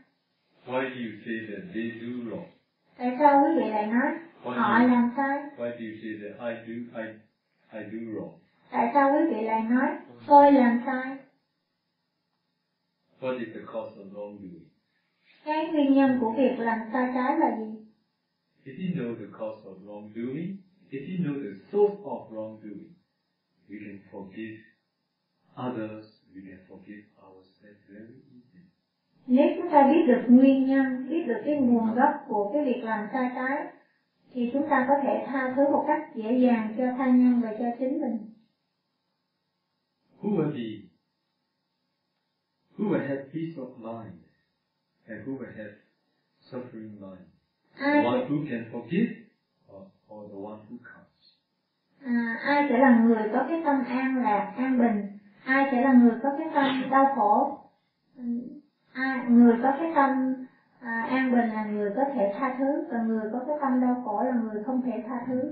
[0.65, 2.45] Why do you say that they do wrong?
[2.97, 6.53] tại sao quý vị lại nói họ làm sai Why do you say that I
[6.67, 7.05] do I
[7.79, 8.31] I do wrong?
[8.71, 9.89] tại sao quý vị lại nói
[10.27, 11.17] tôi làm sai
[13.19, 14.61] What is the cause of wrongdoing?
[15.45, 17.77] cái nguyên nhân của việc làm sai trái là gì
[18.65, 20.53] If you know the cause of wrongdoing,
[20.89, 22.87] if you know the source of wrongdoing,
[23.69, 24.55] we can forgive
[25.55, 28.63] others, we can forgive ourselves very easily.
[29.27, 32.83] nếu chúng ta biết được nguyên nhân biết được cái nguồn gốc của cái việc
[32.83, 33.65] làm sai trái
[34.33, 37.51] thì chúng ta có thể tha thứ một cách dễ dàng cho tha nhân và
[37.59, 38.25] cho chính mình
[40.21, 40.86] Who will be?
[42.77, 44.19] Who will have peace of mind?
[45.07, 45.71] And who will have
[46.51, 47.25] suffering mind?
[47.77, 49.09] The ai one who can forgive
[49.69, 51.03] or, or the one who can't?
[52.05, 55.05] à, ai sẽ là người có cái tâm an lạc an bình
[55.45, 57.53] ai sẽ là người có cái tâm đau khổ
[58.17, 58.23] Ừ,
[58.93, 60.09] ai người có cái tâm
[60.79, 64.01] à, an bình là người có thể tha thứ và người có cái tâm đau
[64.05, 65.51] khổ là người không thể tha thứ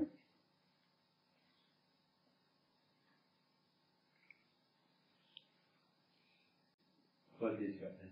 [7.45, 8.11] What is your answer?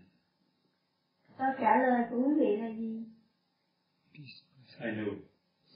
[1.38, 3.04] câu trả lời của quý vị là gì
[4.80, 5.14] I know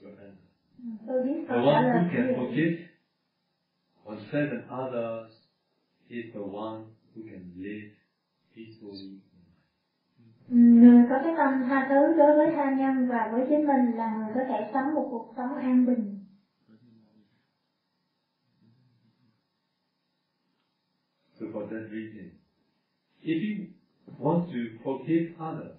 [0.01, 0.49] your answer.
[1.07, 2.85] Tôi biết The câu trả one lời who của can vị.
[4.03, 5.33] oneself and others
[6.07, 6.77] is the one
[7.15, 7.91] who can live
[8.55, 9.17] peacefully.
[10.49, 14.17] Người có cái tâm tha thứ đối với tha nhân và với chính mình là
[14.17, 16.15] người có thể sống một cuộc sống an bình.
[21.39, 22.38] So for that reason,
[23.29, 23.65] if you
[24.17, 25.77] want to forgive others,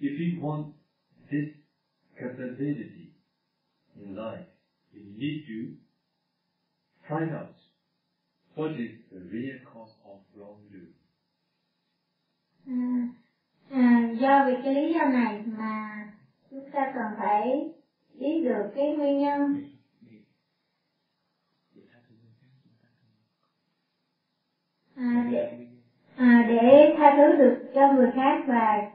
[0.00, 0.66] if you want
[1.30, 1.48] this
[2.18, 3.10] capability
[4.00, 4.46] in life,
[4.92, 5.58] you need to
[7.08, 7.52] find out
[8.54, 10.94] what is the real cause of wrongdoing.
[13.70, 16.06] À, do cái lý do này mà
[16.50, 17.68] chúng ta cần phải
[18.18, 19.40] biết được cái nguyên nhân
[27.04, 28.90] tha thứ được cho người khác và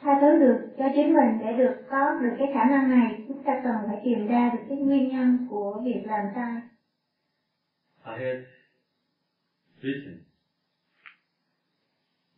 [0.00, 3.42] tha thứ được cho chính mình để được có được cái khả năng này chúng
[3.44, 6.60] ta cần phải tìm ra được cái nguyên nhân của việc làm sai
[8.04, 8.40] I have
[9.82, 10.14] written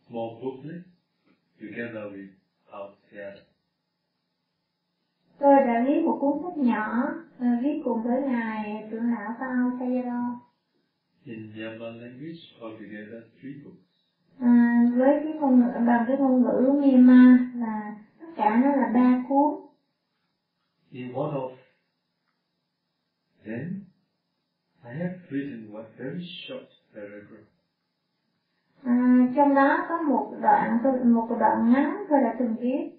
[0.07, 0.81] small booklet
[1.61, 2.29] together with
[2.79, 3.43] our Sarah.
[5.39, 7.03] tôi đã viết một cuốn sách nhỏ
[7.39, 10.33] ờ, viết cùng với ngài trưởng lão Paul Sayadaw
[11.25, 13.84] In Myanmar language, altogether three books.
[14.39, 18.85] À, với cái ngôn ngữ bằng cái ngôn ngữ Myanmar là tất cả nó là
[18.93, 19.55] ba cuốn
[20.91, 21.49] In one of
[23.45, 23.81] them,
[24.83, 27.45] I have written one very short paragraph.
[28.83, 30.79] à, trong đó có một đoạn
[31.13, 32.91] một đoạn ngắn tôi đã từng viết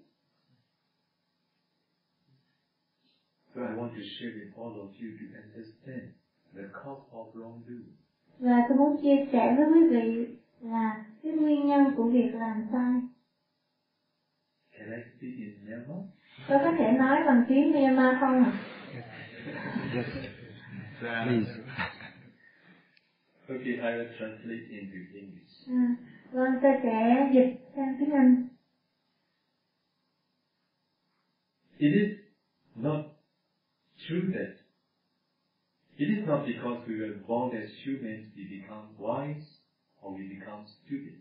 [3.54, 6.04] So I want to share with all of you to understand
[6.54, 7.90] the cause of wrongdoing.
[8.38, 12.62] và tôi muốn chia sẻ với quý vị là cái nguyên nhân của việc làm
[12.72, 13.00] sai
[14.78, 15.98] Can I speak in Myanmar?
[16.48, 18.52] tôi có thể nói bằng tiếng Myanmar không ạ
[21.00, 21.50] Please.
[23.48, 25.68] Okay, I will translate into English.
[25.68, 25.94] à,
[26.32, 28.34] vâng tôi sẽ dịch sang tiếng Anh
[31.78, 32.08] It is
[32.74, 32.98] not
[34.08, 34.48] true that
[35.96, 39.55] it is not because we were born as humans we become wise
[40.06, 41.18] or we become stupid.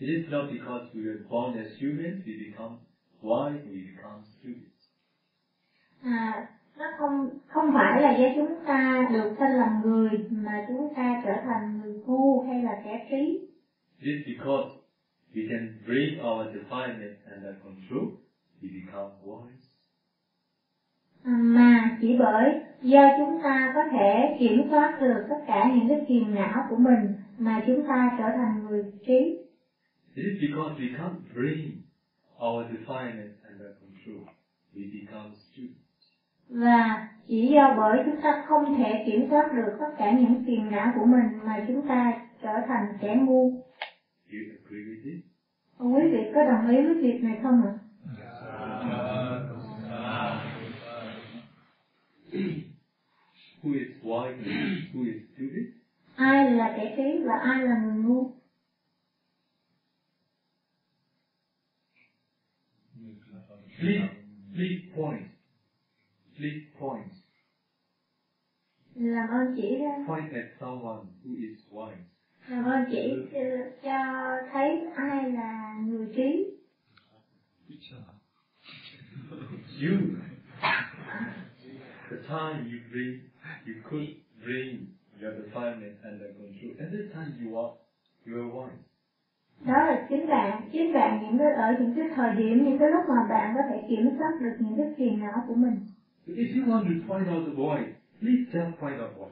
[0.00, 2.78] It is not because we were born as humans we become
[3.22, 4.68] wise we become stupid.
[6.04, 10.94] à, nó không không phải là do chúng ta được sinh làm người mà chúng
[10.96, 13.48] ta trở thành người ngu hay là kẻ trí
[14.00, 14.68] It is because
[15.34, 18.06] we can bring our defilement under control
[18.62, 19.71] we become wise.
[21.24, 26.04] Mà chỉ bởi do chúng ta có thể kiểm soát được tất cả những cái
[26.08, 27.08] phiền não của mình
[27.38, 29.38] mà chúng ta trở thành người trí
[30.14, 31.70] It is because we can't bring
[32.46, 34.28] our defilement under control.
[34.74, 35.76] We become stupid.
[36.48, 40.70] và chỉ do bởi chúng ta không thể kiểm soát được tất cả những phiền
[40.70, 43.50] não của mình mà chúng ta trở thành kẻ ngu
[44.26, 45.24] Do you agree with it?
[45.78, 47.72] quý vị có đồng ý với việc này không ạ
[53.62, 55.66] Who is wise and who is stupid?
[56.16, 58.32] ai là kẻ trí và ai là người ngu
[63.80, 64.10] Please,
[64.54, 65.26] please point.
[66.36, 67.06] Please point.
[68.94, 72.02] làm ơn chỉ ra Point at someone who is wise.
[72.48, 73.38] làm ơn chỉ cho,
[73.82, 73.98] cho
[74.52, 76.48] thấy ai là người trí
[79.80, 79.98] You.
[82.12, 83.30] The time you bring,
[83.64, 84.08] you could
[84.44, 86.72] bring your defilement under control.
[86.78, 87.72] At that time you are,
[88.26, 88.80] you are wise.
[89.66, 92.88] đó là chính bạn chính bạn những cái ở những cái thời điểm những cái
[92.90, 95.80] lúc mà bạn có thể kiểm soát được những cái phiền não của mình
[96.26, 97.78] So if you want to find out the why,
[98.20, 99.28] please just find out why.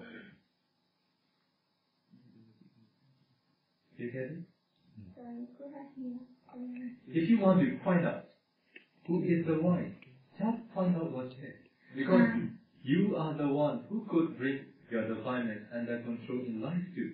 [3.98, 4.40] You get it?
[7.14, 8.24] If you want to find out
[9.08, 9.80] who is the why,
[10.38, 11.56] just find out what's it.
[11.96, 12.59] Because.
[12.84, 14.56] You are the one who could bring
[14.92, 17.08] your defilement under control in life too.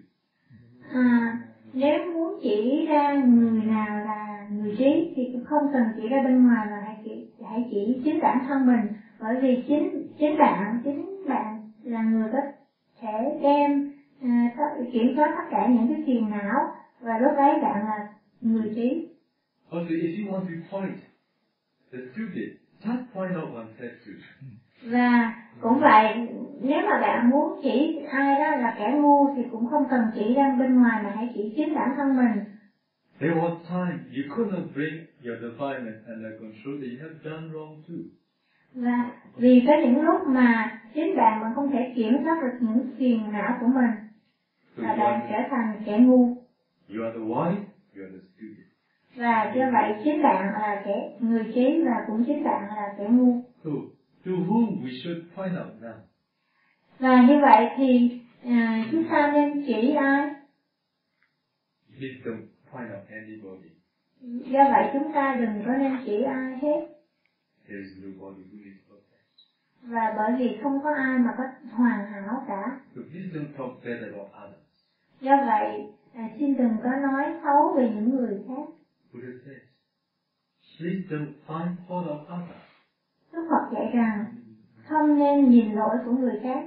[0.92, 1.36] à,
[1.72, 6.22] nếu muốn chỉ ra người nào là người trí thì cũng không cần chỉ ra
[6.24, 8.88] bên ngoài mà hãy chỉ hãy chỉ chính bản thân mình
[9.20, 12.38] bởi vì chính chính bạn chính bạn là người có
[13.00, 13.80] thể đem
[14.22, 14.50] à,
[14.92, 16.64] kiểm soát tất cả những cái phiền não
[17.00, 18.02] và lúc đấy bạn là
[18.40, 19.06] người trí
[19.70, 20.92] Also, if you want to find
[21.92, 22.46] the stupid,
[22.84, 24.12] just find out oneself too.
[24.90, 26.28] và cũng vậy
[26.60, 30.34] nếu mà bạn muốn chỉ ai đó là kẻ ngu thì cũng không cần chỉ
[30.34, 32.40] ra bên ngoài mà hãy chỉ chính bản thân mình
[33.20, 37.48] There was time you could not bring your defilement under control that you have done
[37.52, 37.96] wrong too.
[38.74, 42.84] và vì có những lúc mà chính bạn mà không thể kiểm soát được những
[42.98, 43.90] phiền não của mình
[44.76, 46.24] So và bạn trở thành kẻ ngu
[46.94, 47.58] you are the wise,
[47.96, 48.64] you are the stupid.
[49.16, 53.04] và do vậy chính bạn là kẻ người trí và cũng chính bạn là kẻ
[53.06, 53.34] ngu
[53.64, 53.70] So
[54.26, 55.96] to whom we should find out now?
[56.98, 60.26] và như vậy thì à, chúng ta nên chỉ ai
[61.88, 63.68] Please don't find out anybody.
[64.52, 66.80] do vậy chúng ta đừng có nên chỉ ai hết
[67.68, 69.26] There is nobody who is perfect.
[69.82, 71.44] và bởi vì không có ai mà có
[71.76, 74.66] hoàn hảo cả So please don't talk bad about others.
[75.20, 78.66] do vậy à, xin đừng có nói xấu về những người khác
[79.12, 79.62] Buddha says,
[80.78, 82.65] please don't find fault of others.
[83.36, 84.26] Đức Phật dạy rằng
[84.88, 86.66] không nên nhìn lỗi của người khác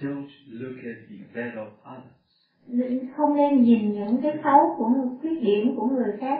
[0.00, 3.10] Don't look at the bad of others.
[3.16, 4.90] không nên nhìn những cái xấu của
[5.20, 6.38] khuyết điểm của người khác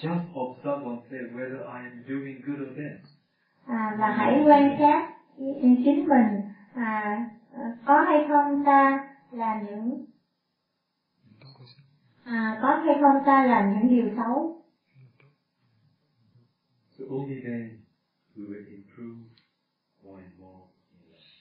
[0.00, 2.96] Just observe oneself whether I am doing good or bad.
[3.66, 5.08] à, và hãy quan sát
[5.84, 6.40] chính mình
[6.74, 7.26] à,
[7.86, 10.04] có hay không ta làm những
[12.24, 14.58] à, có hay không ta làm những điều xấu
[16.98, 17.81] So only then
[18.36, 19.18] we will improve
[20.04, 20.60] more and more
[20.92, 21.32] in life.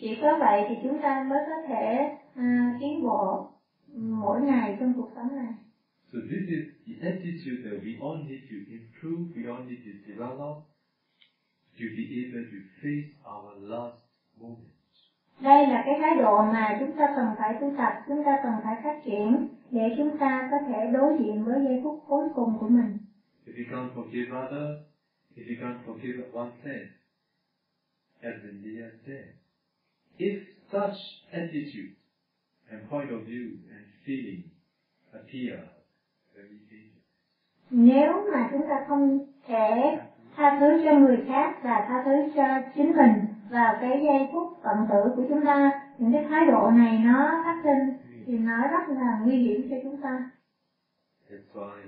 [0.00, 3.50] chỉ có vậy thì chúng ta mới có thể à, tiến bộ
[3.96, 5.52] mỗi ngày trong cuộc sống này
[6.12, 9.92] So this is the attitude that we all need to improve, we all need to
[10.06, 10.56] develop
[11.78, 13.96] to be able to face our last
[14.40, 14.68] moment.
[15.42, 18.52] đây là cái thái độ mà chúng ta cần phải tu tập chúng ta cần
[18.64, 22.56] phải phát triển để chúng ta có thể đối diện với giây phút cuối cùng
[22.60, 22.98] của mình
[23.46, 24.87] If you can't forgive others,
[25.38, 26.88] if you can't forgive oneself,
[28.22, 29.34] as India said,
[30.18, 30.36] if
[30.72, 30.98] such
[31.32, 31.94] attitude
[32.70, 34.50] and point of view and feeling
[35.14, 35.56] appear,
[36.34, 36.98] very dangerous.
[37.70, 39.98] nếu mà chúng ta không thể
[40.36, 44.60] tha thứ cho người khác và tha thứ cho chính mình vào cái giây phút
[44.62, 47.92] tận tử của chúng ta những cái thái độ này nó phát sinh
[48.26, 50.30] thì nó rất là nguy hiểm cho chúng ta
[51.30, 51.80] That's why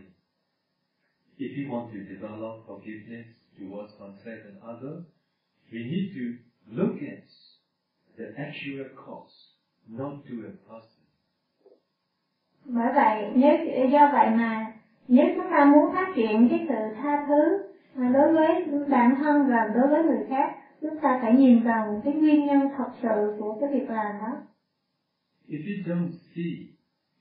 [1.38, 5.03] if we want to develop forgiveness towards oneself and others,
[5.72, 6.24] we need to
[6.76, 7.24] look at
[8.16, 9.36] the actual cause,
[9.88, 11.01] not to a person.
[12.64, 14.72] bởi vậy nếu do vậy mà
[15.09, 17.66] nếu chúng ta muốn phát triển cái sự tha thứ
[18.12, 22.14] đối với bản thân và đối với người khác chúng ta phải nhìn vào cái
[22.14, 24.40] nguyên nhân thật sự của cái việc làm đó
[25.48, 26.53] If you don't see,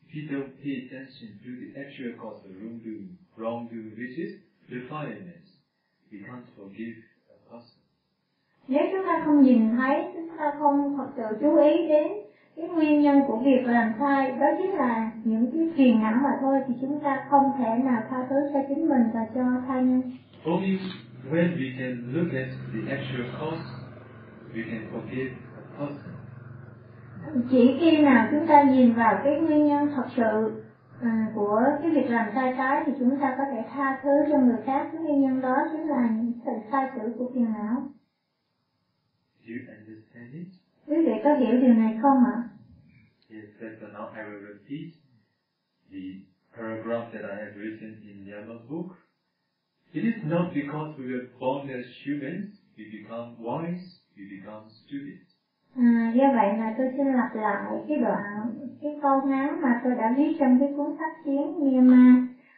[0.05, 3.07] if you don't pay attention to the actual cause of wrongdoing,
[3.37, 4.31] wrongdoing, which is
[4.69, 5.48] defilement,
[8.67, 12.07] nếu chúng ta không nhìn thấy chúng ta không thật sự chú ý đến
[12.55, 16.37] cái nguyên nhân của việc làm sai đó chính là những cái phiền não mà
[16.41, 19.81] thôi thì chúng ta không thể nào tha thứ cho chính mình và cho tha
[19.81, 20.01] nhân
[20.45, 20.79] Only
[21.31, 23.63] when we can look at the actual cause,
[24.53, 26.13] we can forgive a person.
[27.51, 30.63] chỉ khi nào chúng ta nhìn vào cái nguyên nhân thật sự
[31.01, 34.37] à, của cái việc làm sai trái thì chúng ta có thể tha thứ cho
[34.37, 37.83] người khác cái nguyên nhân đó chính là những sự sai sử của phiền não
[39.45, 40.45] Do you understand it?
[40.87, 42.35] quý vị có hiểu điều này không ạ
[43.29, 44.87] Yes, that's now I will repeat
[45.91, 46.05] the
[46.57, 48.87] paragraph that I have written in Yama's book.
[49.93, 52.45] It is not because we were born as humans,
[52.77, 53.85] we become wise,
[54.17, 55.28] we become stupid.
[55.75, 58.51] À, do vậy là tôi xin lặp lại cái đoạn,
[58.81, 62.15] cái câu ngắn mà tôi đã viết trong cái cuốn sách chiến Myanmar.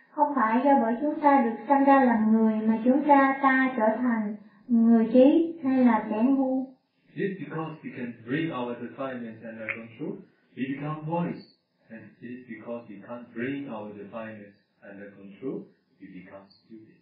[0.10, 3.74] Không phải do bởi chúng ta được sinh ra làm người mà chúng ta ta
[3.78, 4.36] trở thành
[4.68, 6.68] người trí hay là kẻ ngu.
[7.16, 10.14] Is because we can bring our defilements under control,
[10.56, 11.44] we become wise.
[11.90, 14.56] And is because we can't bring our defilements
[14.90, 15.60] under control,
[16.02, 16.96] we become stupid.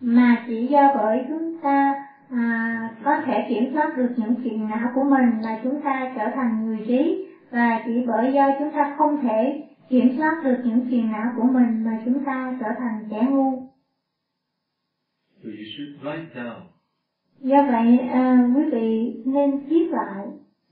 [0.00, 1.94] Mà chỉ do bởi chúng ta
[2.32, 6.28] à, có thể kiểm soát được những phiền não của mình mà chúng ta trở
[6.34, 10.86] thành người trí và chỉ bởi do chúng ta không thể kiểm soát được những
[10.90, 13.58] phiền não của mình mà chúng ta trở thành kẻ ngu.
[15.42, 16.60] So you should write down
[17.40, 20.26] Do vậy à, quý vị nên viết lại,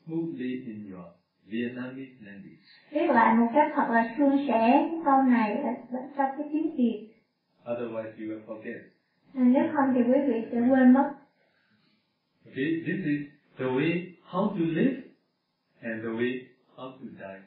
[0.06, 1.04] smoothly in your
[1.46, 2.60] Vietnamese language.
[2.92, 5.62] viết lại một cách thật là suôn sẻ câu này
[6.16, 7.08] trong cái tiếng Việt.
[7.64, 8.78] Otherwise you will forget.
[9.34, 11.10] À, nếu không thì quý vị sẽ quên mất.
[12.50, 13.20] Okay, this is
[13.58, 14.96] the way how to live
[15.82, 16.30] and the way
[16.76, 17.40] how to die.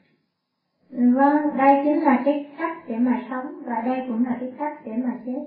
[0.90, 4.72] Vâng, đây chính là cái cách để mà sống và đây cũng là cái cách
[4.86, 5.40] để mà chết.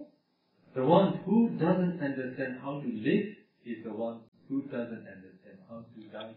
[0.75, 3.25] The one who doesn't understand how to live
[3.63, 4.17] is the one
[4.49, 6.33] who doesn't understand how to die.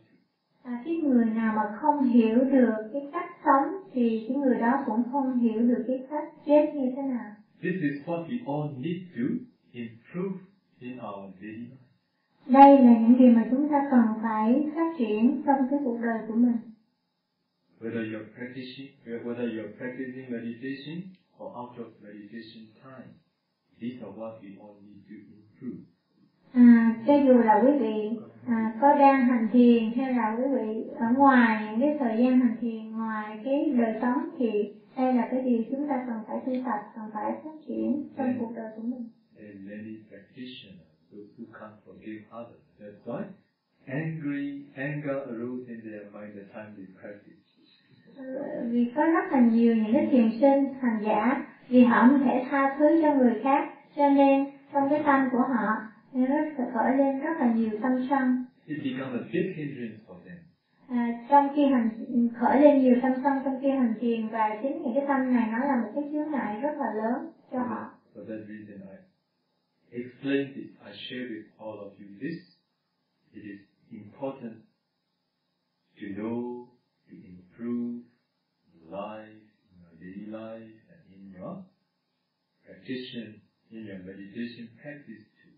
[0.62, 4.82] À, cái người nào mà không hiểu được cái cách sống thì cái người đó
[4.86, 7.30] cũng không hiểu được cái cách chết như thế nào.
[7.62, 9.22] This is what we all need to
[9.72, 10.38] improve
[10.80, 11.89] in our daily life.
[12.52, 16.18] Đây là những điều mà chúng ta cần phải phát triển trong cái cuộc đời
[16.28, 16.56] của mình.
[17.80, 18.90] Whether you're practicing,
[19.24, 20.96] whether you're practicing meditation
[21.38, 23.08] or out of meditation time,
[23.80, 25.80] these are what we all need to improve.
[26.52, 30.84] À, cho dù là quý vị à, có đang hành thiền hay là quý vị
[30.96, 34.50] ở ngoài những cái thời gian hành thiền ngoài cái đời sống thì
[34.96, 38.36] đây là cái điều chúng ta cần phải tu tập, cần phải phát triển trong
[38.38, 39.08] cuộc đời của mình.
[39.38, 42.62] And many practitioners, those who can't forgive others.
[42.80, 43.22] That's why
[43.86, 47.36] angry, anger arose in their mind the time they practice.
[48.70, 51.36] Vì có rất là nhiều những cái thiền sinh, hành giả
[51.68, 53.64] vì họ không thể tha thứ cho người khác
[53.96, 55.78] cho nên trong cái tâm của họ
[56.12, 58.36] nó khởi lên rất là nhiều tâm sân
[58.66, 60.36] It becomes a big hindrance for them.
[60.88, 61.90] À, trong khi hành
[62.34, 65.46] khởi lên nhiều tâm sân trong khi hành thiền và chính những cái tâm này
[65.46, 67.88] nó là một cái chướng ngại rất là lớn cho họ.
[68.14, 68.96] For that reason, I
[69.92, 72.38] explained this, I share with all of you this.
[73.32, 73.60] It is
[73.90, 74.62] important
[75.98, 76.68] to know,
[77.08, 78.02] to improve
[78.72, 81.64] your life, in your daily life, and in your
[82.64, 83.06] practice,
[83.70, 85.54] in your meditation practice too.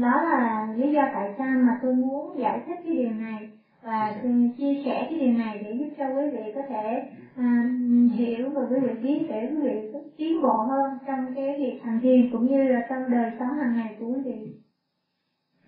[0.00, 3.48] Đó là lý do tại sao mà tôi muốn giải thích cái điều này
[3.82, 4.22] và
[4.58, 7.70] chia sẻ cái điều này để giúp cho quý vị có thể à,
[8.14, 12.00] hiểu và quý vị biết để quý vị tiến bộ hơn trong cái việc hành
[12.02, 14.52] thiền cũng như là trong đời sống hàng ngày của quý vị.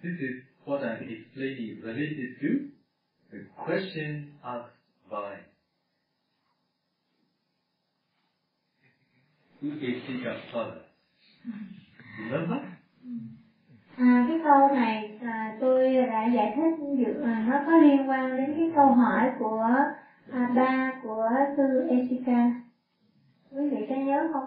[0.02, 0.34] This is
[0.64, 2.48] what I'm explaining related to
[3.32, 4.74] the question asked
[5.10, 5.36] by
[9.62, 10.82] Ukeshika father.
[12.18, 12.60] Remember?
[13.96, 18.36] À, cái câu này à, tôi đã giải thích dự, à, nó có liên quan
[18.36, 19.68] đến cái câu hỏi của
[20.30, 22.50] à, ba của sư Esika.
[23.50, 24.44] Quý vị có nhớ không?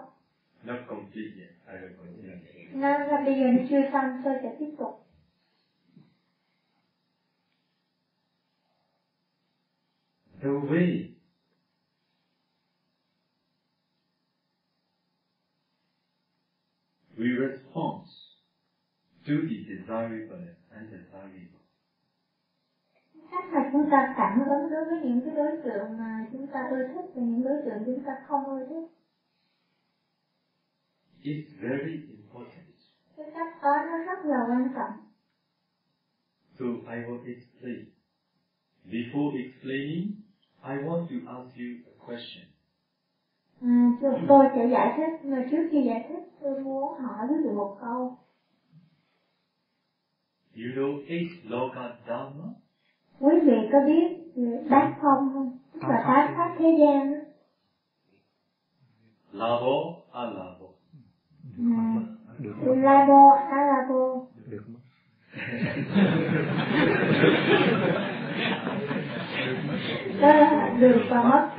[0.64, 1.48] Not complete yet.
[1.68, 2.34] I will continue.
[2.74, 4.90] Nó, nó bây giờ nó chưa xong, tôi sẽ tiếp tục.
[10.42, 11.02] The way
[17.16, 18.07] we respond
[19.28, 21.60] to be desirable and desirable.
[23.30, 26.68] Chắc là chúng ta cảm ứng đối với những cái đối tượng mà chúng ta
[26.70, 28.84] ưa thích và những đối tượng chúng ta không ưa thích.
[31.22, 32.66] It's very important.
[33.16, 34.92] Cái cách đó nó rất là quan trọng.
[36.58, 37.84] So I will explain.
[38.84, 40.12] Before explaining,
[40.62, 42.44] I want to ask you a question.
[43.60, 43.92] À,
[44.28, 47.78] tôi sẽ giải thích, mà trước khi giải thích tôi muốn hỏi quý vị một
[47.80, 48.18] câu.
[50.58, 52.46] You know eight Loka Dharma?
[53.20, 55.58] Quý vị có biết ừ, bát phong không?
[55.72, 57.18] Tức là tám pháp thế gian đó.
[59.32, 59.76] Lavo,
[60.12, 60.66] alavo.
[61.58, 64.26] À, được Labo, Alabo.
[64.46, 64.78] được mất
[70.20, 71.50] Đó là được và mất.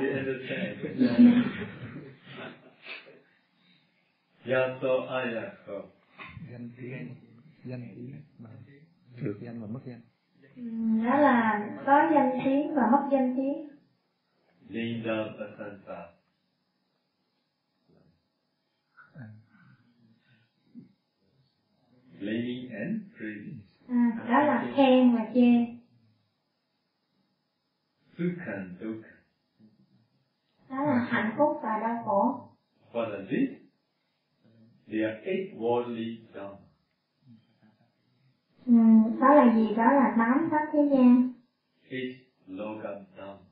[4.46, 5.82] Yaso ayako.
[6.50, 7.14] danh tiếng
[7.64, 8.22] danh tiếng
[9.22, 10.00] được danh và mất danh
[10.56, 10.62] Ừ,
[11.04, 13.68] Đó là có danh tiếng và mất danh tiếng.
[14.68, 15.24] Linda
[22.20, 23.58] Blaming and praising.
[23.88, 25.66] À, đó là khen và chê.
[28.18, 29.08] Sukhan dukha.
[30.70, 32.48] Đó là hạnh phúc và đau khổ.
[32.92, 33.60] What are these?
[34.86, 36.69] They are eight worldly dharma.
[38.70, 38.76] Ừ,
[39.20, 39.74] đó là gì?
[39.76, 41.22] Đó là tám pháp thế gian.
[41.90, 42.12] Eight
[42.46, 43.44] loka dharma.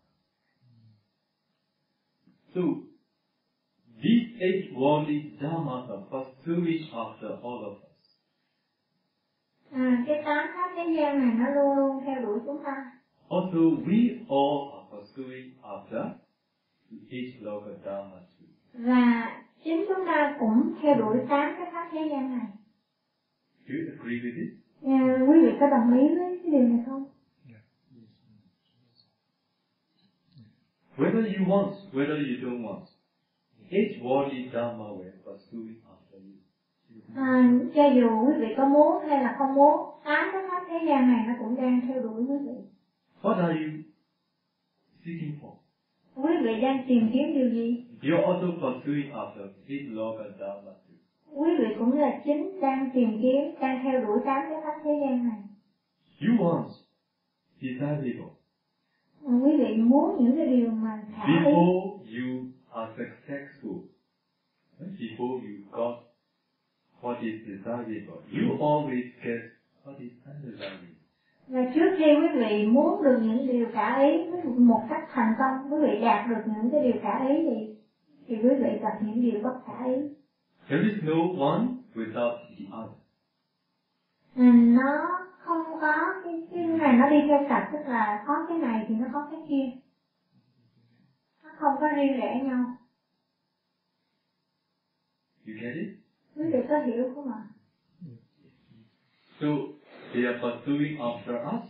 [2.54, 2.60] So,
[4.02, 8.18] these eight worldly dharmas are pursuing after all of us.
[9.70, 12.92] À, cái tám pháp thế gian này nó luôn luôn theo đuổi chúng ta.
[13.28, 16.04] Also, we all are pursuing after
[17.10, 18.46] each loka dharma too.
[18.72, 22.46] Và chính chúng ta cũng theo đuổi tám cái pháp thế gian này.
[23.68, 24.67] Do you agree with it?
[24.84, 27.04] À, quý vị có đồng ý với cái điều này không?
[30.96, 32.82] Whether you want, whether you don't want,
[33.70, 36.34] each worldly dharma will pursuing after you.
[37.14, 40.84] À, cho dù quý vị có muốn hay là không muốn, tám cái pháp thế
[40.86, 42.52] gian này nó cũng đang theo đuổi quý vị.
[43.22, 43.70] What are you
[45.04, 45.52] seeking for?
[46.14, 47.84] Quý vị đang tìm kiếm điều gì?
[48.02, 50.72] You're also pursuing after each loka dharma.
[51.38, 54.90] Quý vị cũng là chính đang tìm kiếm, đang theo đuổi tám cái pháp thế
[55.02, 55.36] gian này.
[56.22, 56.64] You want
[57.60, 58.30] desirable.
[59.42, 63.76] quý vị muốn những cái điều mà khả ý Before you are successful,
[64.80, 65.94] before you got
[67.02, 69.38] what is desirable, you always get
[69.84, 70.94] what is undesirable.
[71.48, 74.18] và trước khi quý vị muốn được những điều khả ý
[74.56, 77.66] một cách thành công quý vị đạt được những cái điều khả ý thì
[78.26, 80.08] thì quý vị gặp những điều bất khả ý
[80.68, 81.16] There is no
[81.50, 82.94] one without the other.
[84.74, 88.84] nó không có cái, cái này nó đi theo cặp tức là có cái này
[88.88, 89.70] thì nó có cái kia
[91.44, 92.64] nó không có riêng rẽ nhau
[95.46, 95.88] You get it?
[96.36, 97.40] quý vị có hiểu không ạ
[99.40, 99.46] So
[100.12, 101.64] they are pursuing after us,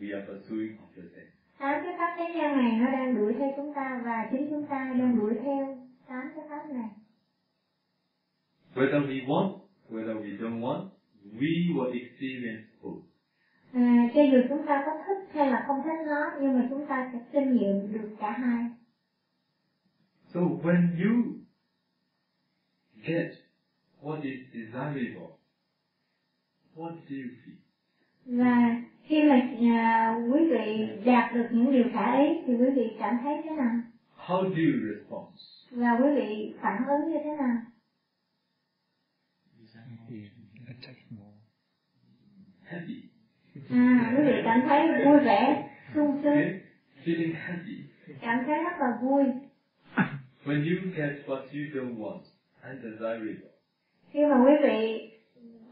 [0.00, 1.26] we are pursuing after them.
[1.58, 4.66] tám cái pháp thế gian này nó đang đuổi theo chúng ta và chính chúng
[4.66, 5.78] ta đang đuổi theo
[6.08, 6.88] tám cái pháp này
[8.74, 9.60] Whether we want,
[9.90, 10.90] whether we don't want,
[11.40, 13.02] we will experience both.
[13.72, 16.86] à, cho dù chúng ta có thích hay là không thích nó nhưng mà chúng
[16.88, 18.64] ta sẽ kinh nghiệm được cả hai
[20.34, 21.34] So when you
[23.06, 23.26] get
[24.02, 25.28] what is desirable,
[26.76, 27.56] what do you feel?
[28.26, 29.34] và khi mà
[29.70, 33.50] à, quý vị đạt được những điều khả ý thì quý vị cảm thấy thế
[33.50, 33.72] nào
[34.26, 35.28] How do you respond?
[35.70, 37.56] và quý vị phản ứng như thế nào
[41.10, 41.36] more
[42.64, 43.02] Happy.
[43.70, 46.60] à quý vị cảm thấy vui vẻ sung sướng Okay?
[47.04, 47.76] Feeling happy.
[48.20, 49.24] cảm thấy rất là vui
[50.44, 52.22] When you get what you don't want,
[52.70, 53.50] undesirable,
[54.10, 55.10] khi mà quý vị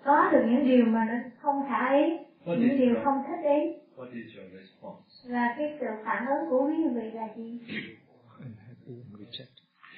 [0.04, 2.04] có được những điều mà nó không khả ý
[2.44, 3.60] what những is điều your, không thích ý
[3.96, 5.34] what is your response?
[5.34, 7.58] và cái sự phản ứng của quý vị là gì
[8.40, 8.54] and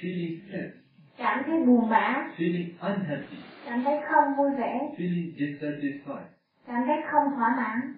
[0.01, 0.71] Feeling sad,
[1.17, 6.27] cảm thấy buồn bã feeling unhappy, cảm thấy không vui vẻ feeling dissatisfied.
[6.67, 7.95] cảm thấy không thỏa mãn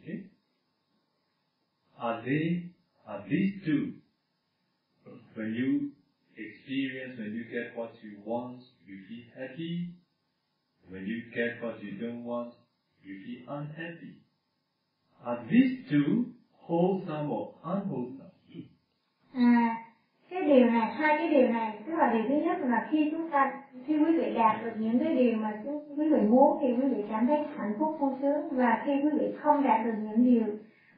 [0.00, 0.18] Okay?
[1.96, 2.62] Are they,
[3.06, 3.92] are these two,
[5.34, 5.90] when you
[6.36, 9.88] experience, when you get what you want, you feel happy.
[10.90, 12.52] When you get what you don't want,
[13.04, 14.12] you feel unhappy.
[15.24, 16.24] Are these two
[16.66, 18.24] wholesome or unwholesome?
[19.34, 19.83] à
[20.34, 23.30] cái điều này hai cái điều này tức là điều thứ nhất là khi chúng
[23.30, 25.62] ta khi quý vị đạt được những cái điều mà
[25.96, 29.10] quý vị muốn thì quý vị cảm thấy hạnh phúc vui sướng và khi quý
[29.18, 30.46] vị không đạt được những điều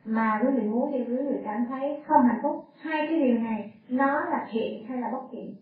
[0.05, 3.39] mà quý vị muốn thì quý vị cảm thấy không hạnh phúc hai cái điều
[3.39, 5.55] này nó là thiện hay là bất thiện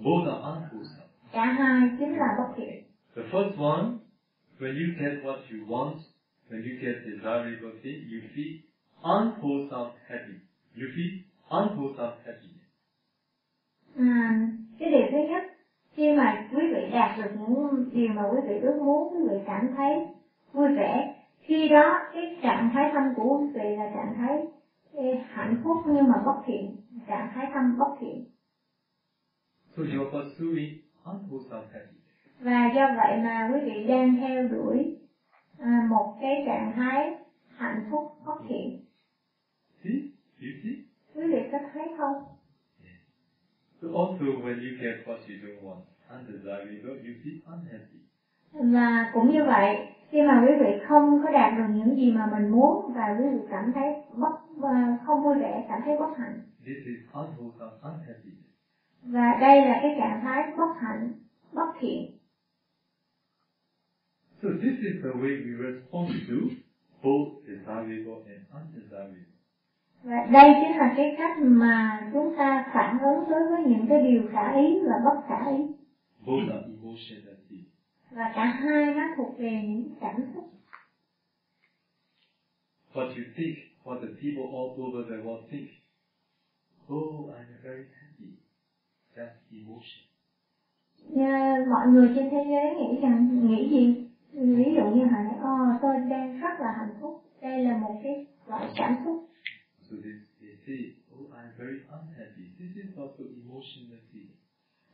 [0.00, 1.06] Both are unwholesome.
[1.32, 2.84] cả hai chính là bất thiện
[3.16, 3.84] The first one,
[4.60, 5.96] when you get what you want,
[6.50, 8.58] when you get desirable thing, you feel
[9.02, 10.34] unwholesome happy.
[10.76, 11.10] You feel
[11.48, 12.64] unwholesome happiness.
[13.96, 14.34] à,
[14.78, 15.42] cái điều thứ nhất
[15.94, 19.38] khi mà quý vị đạt được những điều mà quý vị ước muốn quý vị
[19.46, 20.02] cảm thấy
[20.52, 24.38] vui vẻ khi đó cái trạng thái tâm của quý vị là trạng thái
[24.92, 28.24] eh, hạnh phúc nhưng mà bất thiện trạng thái tâm bất thiện
[29.76, 30.72] So you are pursuing
[31.04, 32.04] unwholesome happiness.
[32.40, 34.96] và do vậy mà quý vị đang theo đuổi
[35.58, 37.10] à, một cái trạng thái
[37.56, 38.78] hạnh phúc bất thiện
[39.84, 40.13] See?
[40.40, 40.76] You see?
[41.14, 42.22] quý vị có thấy không
[43.80, 47.98] So also when you get what you don't want, undesirable, you feel unhappy.
[48.52, 52.26] và cũng như vậy khi mà quý vị không có đạt được những gì mà
[52.26, 53.84] mình muốn và quý vị cảm thấy
[54.20, 58.48] bất à, không vui vẻ cảm thấy bất hạnh This is unwholesome unhappiness.
[59.02, 61.12] và đây là cái trạng thái bất hạnh
[61.52, 62.10] bất thiện
[64.42, 66.34] So this is the way we respond to
[67.02, 69.33] both desirable and undesirable.
[70.04, 74.02] Và đây chính là cái cách mà chúng ta phản ứng đối với những cái
[74.02, 75.64] điều khả ý và bất khả ý
[78.10, 80.44] và cả hai nó thuộc về những cảm xúc
[82.94, 85.68] What you think, what the people all over the world think.
[86.88, 88.28] Oh, I'm very happy.
[89.16, 90.04] That's emotion.
[91.08, 95.34] Nha, mọi người trên thế giới nghĩ rằng nghĩ gì ví dụ như họ nói
[95.34, 99.28] oh, tôi đang rất là hạnh phúc đây là một cái loại cảm xúc
[99.94, 102.50] So they, they say, oh, I'm very unhappy.
[102.58, 104.38] This is also emotional feeling.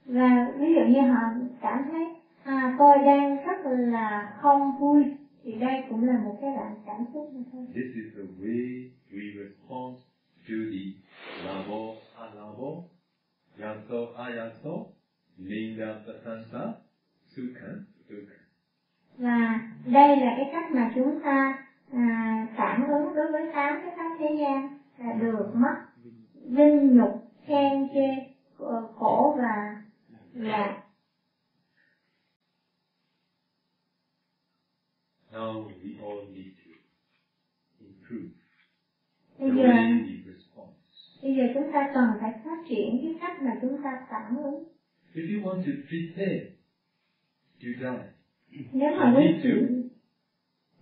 [0.07, 1.21] và ví dụ như họ
[1.61, 2.07] cảm thấy
[2.45, 5.05] à tôi đang rất là không vui
[5.45, 8.89] thì đây cũng là một cái loại cảm xúc mà thôi This is the way
[9.13, 9.97] we respond
[10.49, 10.85] to the
[11.45, 12.83] labo alabo,
[13.59, 14.85] yaso ayaso,
[15.39, 16.73] linga pasansa,
[17.37, 17.71] sukha
[18.09, 18.37] dukkha.
[19.19, 19.61] và
[19.93, 24.17] đây là cái cách mà chúng ta à, phản ứng đối với tám cái pháp
[24.19, 25.75] thế gian là được mất
[26.49, 27.11] vinh nhục
[27.47, 28.27] khen chê
[28.59, 29.77] ờ, khổ và
[30.33, 30.83] lạc.
[35.33, 36.71] Now we all need to
[37.81, 38.29] improve
[39.39, 40.69] the bây giờ way we respond.
[41.23, 44.65] bây giờ chúng ta cần phải phát triển cái cách mà chúng ta phản ứng.
[45.15, 46.45] If you want to prepare
[47.61, 48.11] to die,
[48.73, 49.90] nếu mà quý vị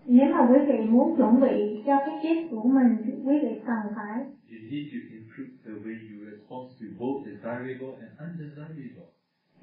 [0.08, 3.78] nếu mà quý vị muốn chuẩn bị cho cái chết của mình quý vị cần
[3.96, 4.18] phải
[4.50, 9.06] you need to improve the way you respond to both desirable and undesirable.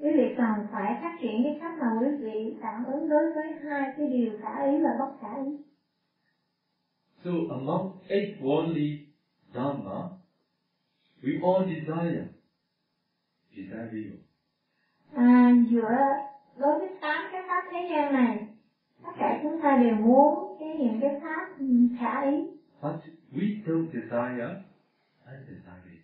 [0.00, 3.52] quý vị cần phải phát triển cái cách mà quý vị phản ứng đối với
[3.64, 5.52] hai cái điều khả ý và bất khả ý
[7.24, 8.96] So among eight worldly
[9.54, 10.08] dharma,
[11.22, 12.24] we all desire
[13.56, 14.18] desirable.
[15.14, 15.96] à, giữa
[16.58, 18.46] đối với tám cái pháp thế gian này
[19.02, 21.48] tất cả chúng ta đều muốn cái những cái pháp
[21.98, 22.36] khả ý
[22.82, 22.94] But
[23.32, 24.54] we don't desire
[25.26, 26.00] undesirable.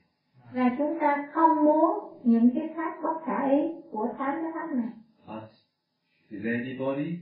[0.55, 3.59] và chúng ta không muốn những cái pháp bất khả ý
[3.90, 4.88] của tám cái pháp này
[5.26, 5.51] But
[6.30, 7.18] is there anybody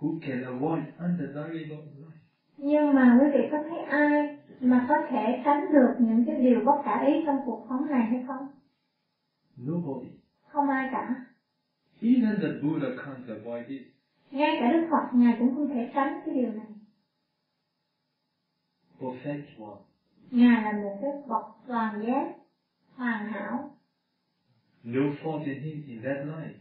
[0.00, 2.18] who can avoid undesirable in life?
[2.56, 6.60] nhưng mà quý vị có thấy ai mà có thể tránh được những cái điều
[6.64, 8.46] bất khả ý trong cuộc sống này hay không
[9.68, 10.08] Nobody.
[10.48, 11.14] không ai cả
[12.02, 13.82] Even the Buddha can't avoid it.
[14.30, 16.66] Ngay cả đức phật ngài cũng không thể tránh cái điều này
[19.00, 19.78] Perfect one.
[20.30, 22.28] ngài là một cái bậc toàn giác
[22.96, 23.70] hoàn hảo
[24.84, 26.52] No fault in him in that life.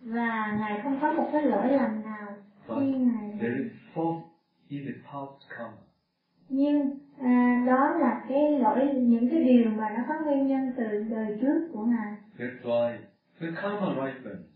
[0.00, 2.34] và ngài không có một cái lỗi lầm nào
[2.68, 4.20] But khi ngài there is fault
[4.68, 5.76] in the past karma.
[6.48, 11.04] nhưng à, đó là cái lỗi những cái điều mà nó có nguyên nhân từ
[11.10, 12.98] đời trước của ngài That's why
[13.40, 14.46] when karma ripens,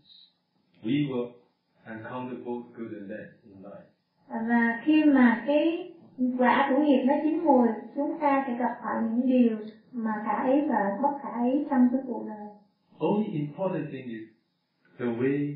[0.83, 1.31] we will
[1.85, 3.83] encounter both good and bad in life.
[4.47, 5.89] và khi mà cái
[6.37, 9.61] quả của nghiệp nó chín mùi chúng ta sẽ gặp phải những điều
[9.91, 12.47] mà khả ý và bất khả ý trong cái cuộc đời
[12.99, 14.21] Only important thing is
[14.99, 15.51] the way,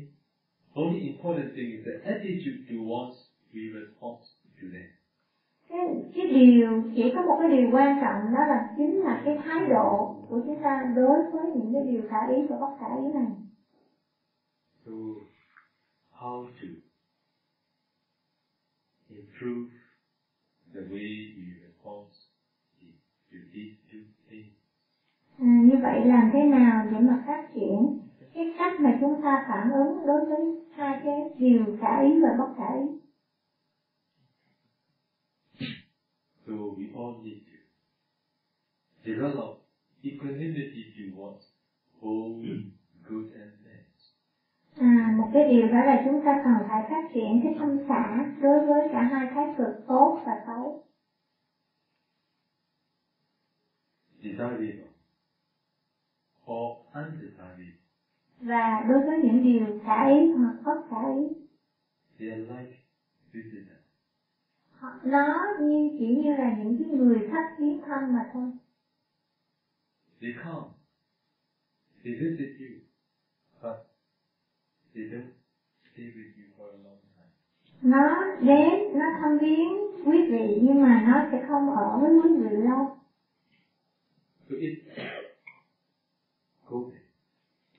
[0.74, 3.12] only important thing is the attitude towards
[3.52, 4.16] we respond
[4.60, 4.86] to them.
[5.68, 5.80] cái,
[6.14, 9.66] cái điều chỉ có một cái điều quan trọng đó là chính là cái thái
[9.68, 13.02] độ của chúng ta đối với những cái điều khả ý và bất khả ý
[13.12, 13.30] này
[14.84, 14.90] So,
[16.20, 16.66] how to
[19.08, 19.66] improve
[20.72, 22.04] the way we respond
[23.30, 24.48] to these two things?
[25.38, 27.88] à, như vậy làm thế nào để mà phát triển
[28.34, 32.28] cái cách mà chúng ta phản ứng đối với hai cái điều khả ý và
[32.38, 32.82] bất khả ý
[36.46, 37.56] So we all need to
[39.04, 39.50] develop
[40.02, 41.42] equanimity towards
[42.00, 42.42] both
[43.08, 43.67] good and bad.
[44.78, 48.24] À, một cái điều đó là chúng ta cần phải phát triển cái tâm xã
[48.40, 50.80] đối với cả hai thái cực tốt và xấu.
[58.40, 61.34] và đối với những điều khả ý hoặc bất khả ý.
[62.18, 62.76] They are like
[63.32, 63.78] visitors.
[64.70, 68.50] họ nó như chỉ như là những cái người khách viếng thăm mà thôi.
[70.20, 70.68] They come,
[72.04, 72.78] they visit you,
[73.62, 73.87] but
[75.04, 75.30] don't
[75.92, 77.28] stay with you for a long time.
[77.82, 79.68] nó đến nó thăm viếng
[80.06, 82.86] quý vị nhưng mà nó sẽ không ở với quý vị lâu
[84.48, 84.72] So it
[86.66, 86.92] goes.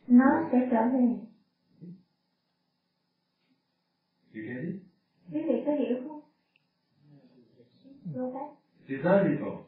[0.07, 0.99] nó sẽ trở về
[4.33, 4.75] You get it?
[5.31, 6.19] quý vị có hiểu không
[8.13, 8.49] Go back.
[8.87, 9.63] Desirable.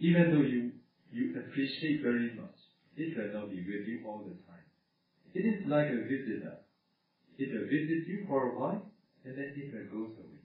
[0.00, 0.70] Even though you
[1.12, 2.54] you appreciate very much,
[2.96, 4.51] it will not be with you all the time.
[5.34, 6.54] It is like a visitor.
[7.38, 8.80] It will visit you for a while
[9.24, 10.38] and then it will go away.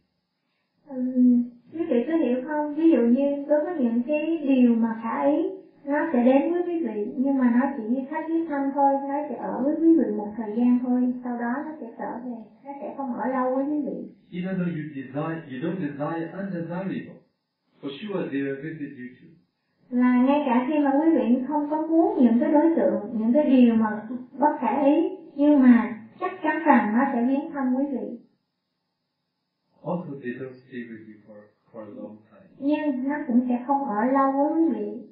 [1.74, 2.74] Quý vị có hiểu không?
[2.76, 5.38] Ví dụ như đối với những cái điều mà khả ý
[5.86, 9.16] nó sẽ đến với quý vị nhưng mà nó chỉ khách viếng thăm thôi, nó
[9.30, 12.38] sẽ ở với quý vị một thời gian thôi, sau đó nó sẽ trở về,
[12.66, 13.98] nó sẽ không ở lâu với quý vị.
[14.32, 17.16] Even though you desire, you don't desire undesirable,
[17.82, 19.30] for sure they will visit you too.
[19.90, 23.34] Là ngay cả khi mà quý vị không có muốn những cái đối tượng, những
[23.34, 24.08] cái điều mà
[24.40, 28.18] bất khả ý nhưng mà chắc chắn rằng nó sẽ viếng thăm quý vị.
[29.84, 31.40] Also, they don't stay with you for,
[31.72, 32.48] for a long time.
[32.60, 35.08] Nhưng nó cũng sẽ không ở lâu với quý vị.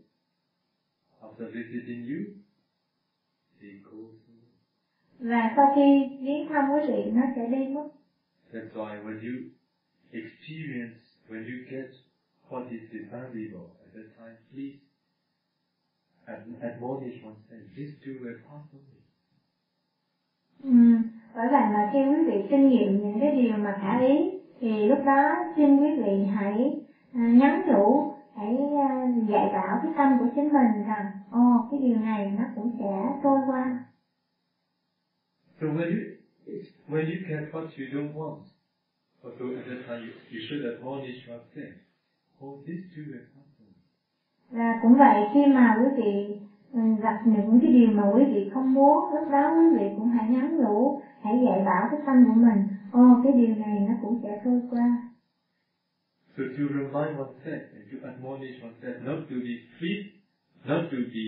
[1.22, 2.22] After visiting you,
[3.62, 3.98] they go.
[5.20, 7.88] Và sau khi viếng thăm quý vị nó sẽ đi mất.
[8.54, 9.36] That's why when you
[10.12, 11.00] experience,
[11.30, 11.90] when you get
[12.50, 14.76] what is at that time, please
[16.28, 17.66] ad- admonish oneself.
[18.04, 19.00] Too will pass away.
[20.64, 20.70] Ừ,
[21.36, 24.30] bởi vậy mà khi quý vị kinh nghiệm những cái điều mà khả ý
[24.62, 26.76] thì lúc đó xin quý vị hãy
[27.14, 28.04] à, nhắn nhủ
[28.36, 32.44] hãy à, dạy bảo cái tâm của chính mình rằng ồ cái điều này nó
[32.56, 33.80] cũng sẽ trôi qua
[35.60, 36.02] So when you
[36.88, 38.42] when you get what you don't want,
[39.24, 41.74] Also at that time you, you should admonish yourself.
[42.42, 43.35] Oh, this too will.
[44.52, 46.36] Và cũng vậy khi mà quý vị
[46.74, 50.08] ừ, gặp những cái điều mà quý vị không muốn, lúc đó quý vị cũng
[50.10, 53.94] hãy nhắn nhủ, hãy dạy bảo cái tâm của mình, ô cái điều này nó
[54.02, 54.98] cũng sẽ trôi qua.
[56.38, 60.00] So to remind oneself and to admonish oneself not to be free,
[60.66, 61.26] not to be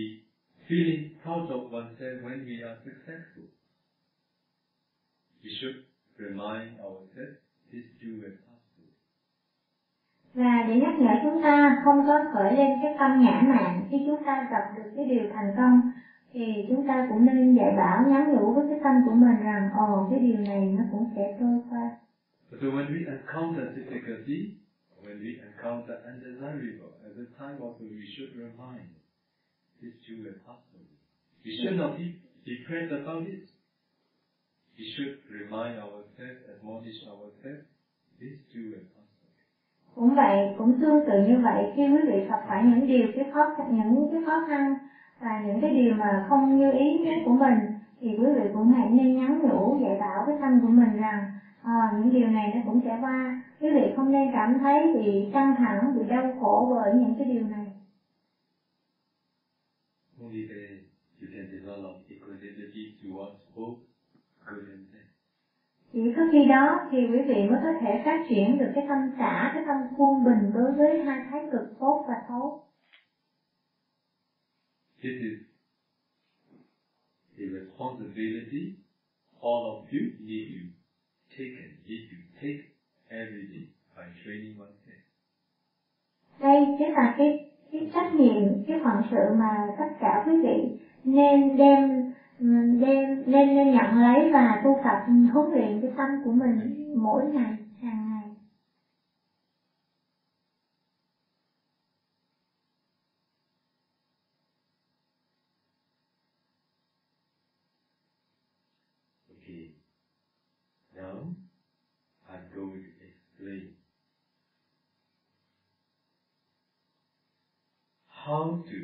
[0.68, 3.44] feeling proud of oneself when we are successful.
[5.42, 5.76] We should
[6.18, 7.38] remind ourselves
[7.72, 8.47] this too and
[10.38, 13.96] là để nhắc nhở chúng ta không có khởi lên cái tâm ngã mạn khi
[14.06, 15.92] chúng ta gặp được cái điều thành công
[16.32, 19.70] thì chúng ta cũng nên dạy bảo nhắn nhủ với cái tâm của mình rằng
[19.74, 21.90] ồ cái điều này nó cũng sẽ trôi qua.
[22.50, 24.38] So when we encounter difficulty,
[25.04, 28.88] when we encounter undesirable, at the time also we should remind
[29.82, 30.58] this too will pass.
[31.44, 32.06] We should not be
[32.44, 33.44] depressed about it.
[34.78, 37.66] We should remind ourselves, admonish ourselves,
[38.20, 38.97] this too will pass.
[39.98, 43.24] Cũng vậy, cũng tương tự như vậy khi quý vị gặp phải những điều cái
[43.32, 44.76] khó những cái khó khăn
[45.20, 47.66] và những cái điều mà không như ý nghĩa của mình
[48.00, 51.26] thì quý vị cũng hãy nên nhắn nhủ dạy bảo cái tâm của mình rằng
[51.62, 55.28] à, những điều này nó cũng sẽ qua quý vị không nên cảm thấy bị
[55.32, 57.70] căng thẳng bị đau khổ bởi những cái điều này
[60.20, 60.78] Only then
[61.20, 63.78] you can develop equanimity towards hope,
[64.46, 64.97] good
[65.92, 68.98] chỉ có khi đó thì quý vị mới có thể phát triển được cái tâm
[69.18, 72.60] xã cái tâm quân bình đối với hai thái cực tốt và xấu
[75.02, 75.36] This is
[77.38, 78.72] a responsibility
[79.42, 80.60] all of you need to
[81.30, 82.60] take and need to take
[83.08, 83.62] every day
[83.96, 85.00] by training oneself.
[86.40, 90.76] đây chính là cái cái trách nhiệm cái phận sự mà tất cả quý vị
[91.04, 92.04] nên đem
[92.38, 92.44] Ừ,
[92.80, 94.98] đem nên nên nhận lấy và tu tập
[95.32, 98.32] huấn luyện cái tâm của mình mỗi ngày hàng ngày
[109.30, 109.68] Okay.
[110.94, 111.30] Now
[112.28, 113.66] I'm going to explain
[118.08, 118.76] how to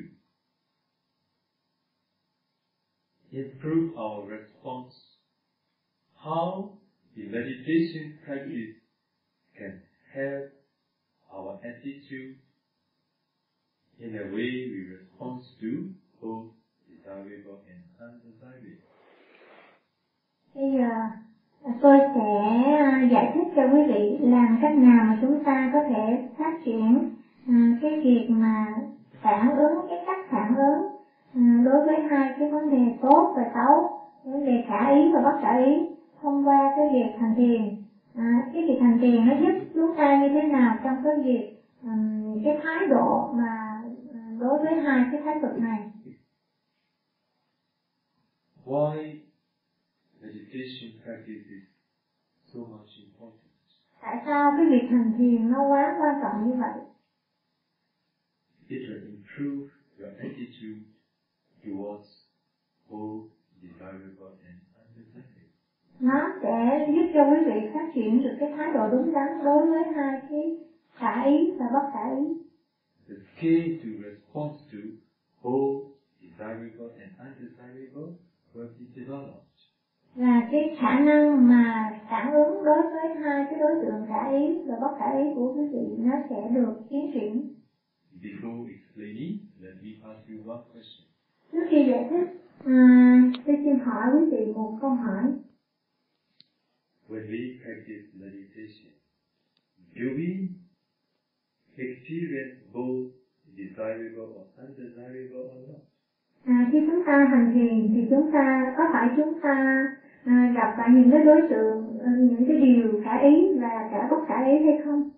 [3.64, 4.92] improve our response,
[6.22, 6.72] how
[7.16, 8.74] the meditation practice
[9.56, 9.78] can
[10.14, 10.44] help
[11.32, 12.34] our attitude
[13.98, 15.88] in a way we respond to
[16.20, 16.44] both
[16.88, 18.90] desirable and undesirable.
[20.54, 21.08] bây giờ
[21.80, 22.30] tôi sẽ
[22.80, 26.52] ờ, giải thích cho quý vị làm cách nào mà chúng ta có thể phát
[26.64, 27.02] triển
[27.46, 28.74] ờ, cái việc mà
[29.22, 30.93] phản ứng cái cách phản ứng
[31.34, 35.38] đối với hai cái vấn đề tốt và xấu vấn đề khả ý và bất
[35.42, 35.72] khả ý
[36.22, 37.84] thông qua cái việc thành thiền.
[38.14, 41.56] À, cái việc thành thiền nó giúp chúng ta như thế nào trong cái việc
[41.82, 43.82] ừm, cái thái độ mà
[44.14, 45.78] à, đối với hai cái thái cực này?
[48.64, 49.14] Why
[50.20, 51.62] meditation practice is
[52.52, 53.40] so much important?
[54.02, 56.82] tại sao cái việc thành thiền nó quá quan trọng như vậy?
[58.68, 59.66] It will improve
[59.98, 60.93] your attitude
[61.64, 62.06] towards
[62.90, 63.24] both
[63.62, 65.50] desirable and undesirable.
[66.00, 69.68] nó sẽ giúp cho quý vị phát triển được cái thái độ đúng đắn đối
[69.68, 70.56] với hai cái
[70.94, 72.34] khả ý và bất khả ý
[73.08, 74.78] The skill to respond to
[75.42, 75.82] both
[76.20, 78.08] desirable and undesirable
[78.54, 79.40] will be developed.
[80.16, 84.60] và cái khả năng mà phản ứng đối với hai cái đối tượng khả ý
[84.66, 87.50] và bất khả ý của quý vị nó sẽ được tiến triển
[88.22, 91.04] Before explaining, let me ask you one question.
[91.54, 92.28] Trước khi giải thích
[92.64, 92.78] à,
[93.46, 95.22] tôi xin hỏi quý vị một câu hỏi
[97.08, 98.92] When we practice meditation,
[99.94, 100.48] do we
[101.76, 103.12] experience both
[103.56, 105.80] desirable or undesirable or not?
[106.44, 109.86] à, khi chúng ta hành thiền thì chúng ta có phải chúng ta
[110.24, 114.08] à, gặp phải những cái đối tượng à, những cái điều khả ý và cả
[114.10, 115.10] bất khả ý hay không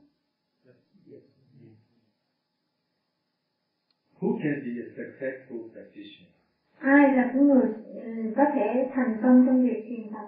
[4.21, 6.26] Who can be a successful practitioner?
[6.79, 10.25] Ai là cái người ừ, có thể thành công trong việc thiền tập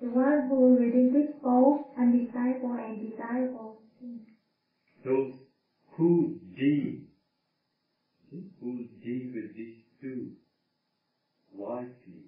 [0.00, 3.68] the one who relinquish both undesirable and desirable
[5.04, 5.30] Those
[5.96, 6.92] who deal,
[8.60, 10.26] who deal with these two?
[11.56, 12.22] Wisely.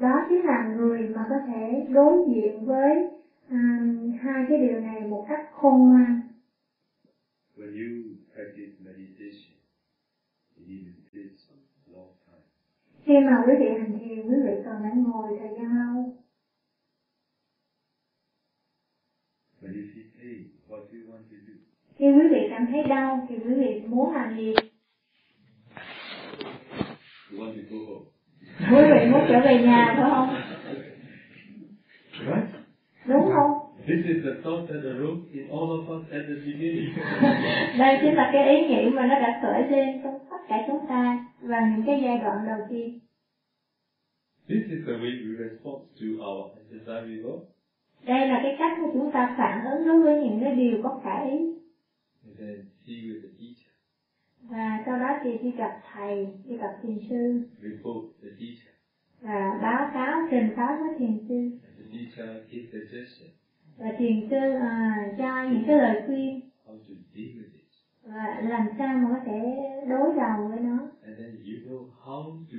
[0.00, 3.04] đó chính là người mà có thể đối diện với
[3.48, 3.78] à,
[4.20, 6.20] hai cái điều này một cách khôn ngoan
[7.58, 7.90] When you
[8.34, 9.54] practice meditation,
[10.56, 11.02] you to
[11.42, 12.44] sit a long time.
[13.04, 16.16] khi mà quý vị hành thiền quý vị cần phải ngồi thời gian lâu
[19.62, 20.38] When you feel pain,
[20.68, 21.54] what do you want to do?
[21.98, 24.54] khi quý vị cảm thấy đau thì quý vị muốn làm gì
[27.30, 28.06] You want to go home.
[28.70, 30.28] quý vị muốn trở về nhà phải không
[32.26, 32.48] Right?
[33.06, 36.92] đúng không This is the thought that arose in all of us at the beginning.
[37.78, 40.86] đây chính là cái ý nghĩ mà nó đã khởi lên trong tất cả chúng
[40.88, 42.98] ta vào những cái giai đoạn đầu tiên.
[44.48, 47.38] This is the way we respond to our undesirable
[48.06, 51.00] đây là cái cách mà chúng ta phản ứng đối với những cái điều có
[51.04, 51.38] khả ý
[52.26, 53.72] and then see with the teacher,
[54.42, 57.40] và sau đó thì đi gặp thầy đi gặp thiền sư.
[57.62, 58.74] Report the teacher.
[59.20, 61.34] và báo cáo trình báo với thiền sư.
[61.34, 63.28] And the teacher gives suggestion
[63.78, 67.64] và thiền sư à, cho những cái lời khuyên how to deal with it.
[68.02, 69.40] và làm sao mà có thể
[69.88, 72.58] đối đầu với nó And then you know how to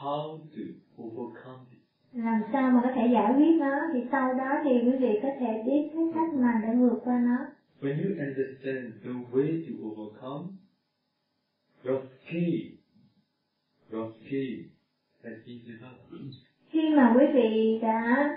[0.00, 0.62] how to
[1.02, 1.78] overcome it.
[2.12, 5.28] làm sao mà có thể giải quyết nó thì sau đó thì quý vị có
[5.40, 7.38] thể biết cái cách mà để vượt qua nó
[7.80, 10.44] When you understand the way to overcome,
[11.84, 12.54] your skill,
[13.92, 14.52] your skill
[15.24, 16.47] has been developed.
[16.70, 18.28] Khi mà quý vị đã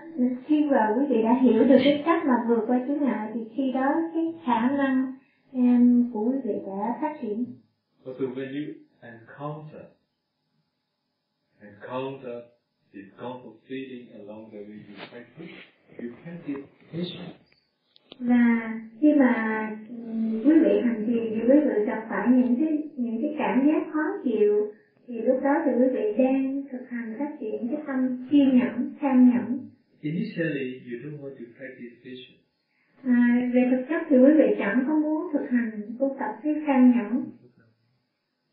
[0.45, 3.39] khi mà quý vị đã hiểu được cái cách mà vượt qua chướng ngại thì
[3.55, 5.13] khi đó cái khả năng
[5.53, 7.45] em, của quý vị đã phát triển.
[8.05, 9.81] Also when you encounter,
[11.61, 12.35] encounter
[12.93, 15.55] discomfort feeling along the way you practice,
[16.01, 17.35] you practice patience.
[18.19, 19.33] và khi mà
[19.89, 23.67] ừm, quý vị hành trì thì quý vị gặp phải những cái những cái cảm
[23.67, 24.71] giác khó chịu
[25.07, 28.95] thì lúc đó thì quý vị đang thực hành phát triển cái tâm kiên nhẫn
[29.01, 29.69] tham nhẫn.
[30.01, 32.41] Initially, you don't want to practice patience
[33.03, 36.53] à, về thực chất thì quý vị chẳng có muốn thực hành tu tập cái
[36.67, 37.31] tham nhẫn.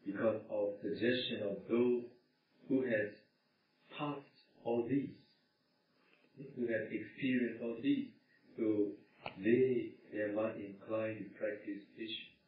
[0.06, 2.02] Because of suggestion of those
[2.68, 3.08] who has
[3.98, 5.12] passed all these,
[6.56, 8.08] who have experienced all these,
[8.56, 8.64] so
[9.44, 12.38] they they are not inclined to practice patience.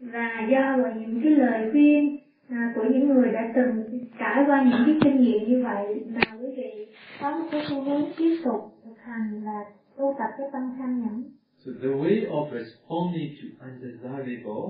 [0.00, 2.18] và do là những cái lời khuyên
[2.50, 3.84] à, của những người đã từng
[4.18, 6.04] trải qua những cái kinh nghiệm như vậy.
[6.06, 6.86] Mà quý vị
[7.20, 9.64] có một cái xu hướng tiếp tục thực hành là
[9.96, 11.24] tu tập cái tâm tham nhẫn.
[11.58, 14.64] So the way of responding to undesirable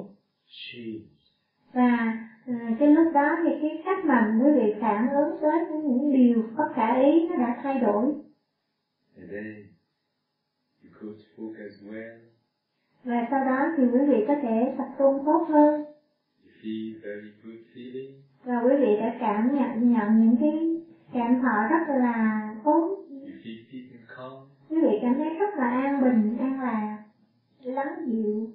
[0.47, 1.20] change.
[1.72, 5.53] và à, cái lúc đó thì cái cách mà quý vị phản ứng với
[5.85, 8.05] những điều có khả ý nó đã thay đổi.
[9.16, 9.66] And then
[10.83, 12.18] you could focus well,
[13.05, 15.89] và sau đó thì quý vị có thể tập trung tốt hơn
[18.45, 20.83] và quý vị đã cảm nhận nhận những cái
[21.13, 23.07] cảm thọ rất là tốt.
[24.69, 27.05] Quý vị cảm thấy rất là an bình an lạc
[27.63, 28.51] lắng dịu.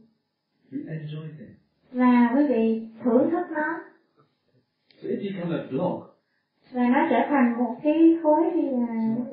[1.92, 3.80] Và quý vị thưởng thức nó.
[5.02, 6.16] So it becomes a block.
[6.72, 9.28] và nó trở thành một cái khối uh,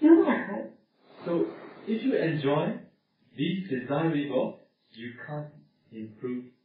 [0.00, 0.62] chướng ngại.
[1.26, 1.32] So
[1.86, 2.66] if you enjoy
[3.36, 4.58] these desirable,
[4.96, 5.50] you can't
[5.90, 6.57] improve.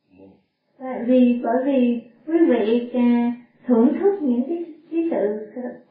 [0.77, 2.89] Và vì bởi vì quý vị
[3.67, 5.47] thưởng thức những cái cái sự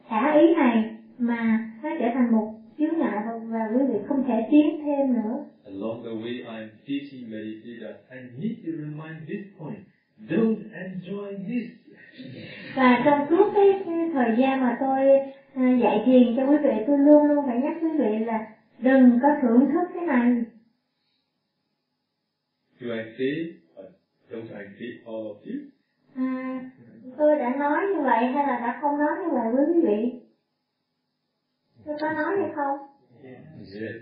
[0.07, 2.43] khả ý này mà nó trở thành một
[2.77, 6.67] chướng ngại và, và quý vị không thể tiến thêm nữa Along the way, I'm
[6.87, 7.97] teaching meditators.
[8.11, 9.79] I need to remind this point.
[10.29, 11.65] Don't enjoy this.
[12.75, 15.01] và trong suốt cái, cái thời gian mà tôi
[15.53, 18.39] à, dạy thiền cho quý vị tôi luôn luôn phải nhắc quý vị là
[18.79, 20.43] đừng có thưởng thức cái này
[22.79, 23.51] Do I say,
[24.33, 25.57] don't I say all of you?
[26.15, 26.71] à,
[27.17, 30.19] tôi đã nói như vậy hay là đã không nói như vậy với quý vị
[31.85, 32.77] tôi có nói hay không
[33.23, 34.01] Yes.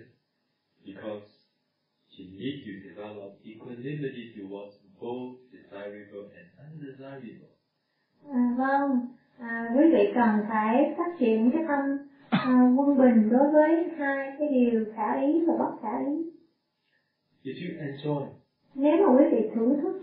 [0.86, 1.28] Because
[2.18, 7.52] you need to develop equanimity towards both desirable and undesirable.
[8.30, 9.08] À, vâng,
[9.40, 11.98] à, quý vị cần phải phát triển cái tâm
[12.30, 16.32] à, quân bình đối với hai cái điều khả ý và bất khả ý.
[17.44, 18.41] If you enjoy
[18.76, 20.02] Nếu mà quý vị thưởng thức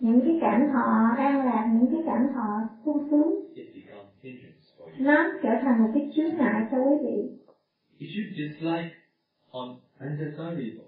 [0.00, 3.46] những cái cảm thọ an lạc, những cái cảm thọ sung sướng,
[4.98, 7.36] nó trở thành một cái chướng ngại cho quý vị.
[7.98, 8.94] If you dislike
[9.50, 9.68] on
[10.00, 10.86] undesirable,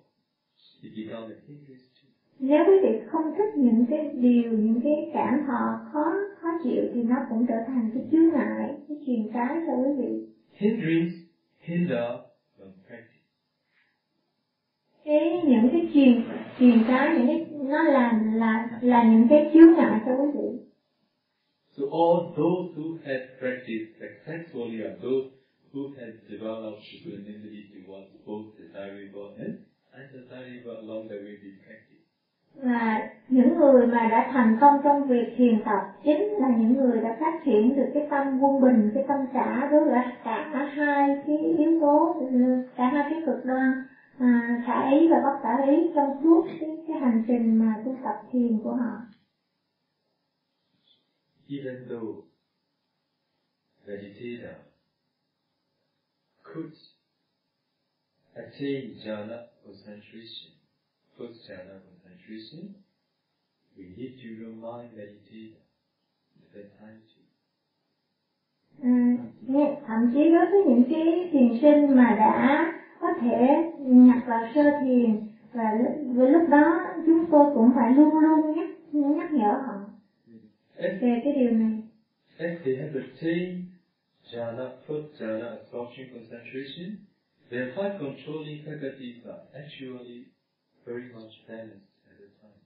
[0.82, 2.08] it becomes a hindrance too.
[2.38, 6.82] Nếu quý vị không thích những cái điều, những cái cảm thọ khó khó chịu
[6.94, 10.26] thì nó cũng trở thành cái chướng ngại, cái truyền trái cho quý vị.
[10.52, 11.14] Hindrance
[11.60, 12.08] hinder
[12.58, 13.21] the practice.
[15.04, 16.20] Cái những cái truyền
[16.58, 20.58] truyền trái những cái nó là là là những cái chướng ngại cho quý vị
[21.76, 25.26] So all those who have practiced successfully are those
[25.72, 29.52] who have developed equanimity towards both desirable and
[30.00, 32.02] undesirable along the way we practice.
[32.54, 37.00] và những người mà đã thành công trong việc thiền tập chính là những người
[37.00, 41.14] đã phát triển được cái tâm quân bình cái tâm trả đối với cả hai
[41.26, 42.14] cái yếu tố
[42.76, 43.72] cả hai cái cực đoan
[44.22, 47.92] à, khả ý và bất khả ý trong suốt cái, cái hành trình mà tu
[48.04, 48.92] tập thiền của họ
[51.48, 52.24] even though
[53.86, 54.56] meditator
[56.44, 56.72] could
[58.36, 60.50] attain jhana concentration,
[61.18, 62.72] first jhana concentration,
[63.76, 65.60] we need to remind meditator
[66.54, 67.20] that time to.
[68.82, 69.16] À,
[69.86, 72.66] thậm chí đối với những cái thiền sinh mà đã
[73.02, 75.16] có thể nhập vào sơ thiền
[75.52, 75.72] và
[76.14, 79.74] với lúc đó chúng tôi cũng phải luôn luôn nhắc nhắc nhở họ
[80.78, 81.82] về cái điều này.
[82.38, 83.56] As they have attained
[84.32, 86.96] jhana, first jhana absorption concentration,
[87.50, 90.24] their five controlling faculties are actually
[90.86, 92.58] very much balanced at the time.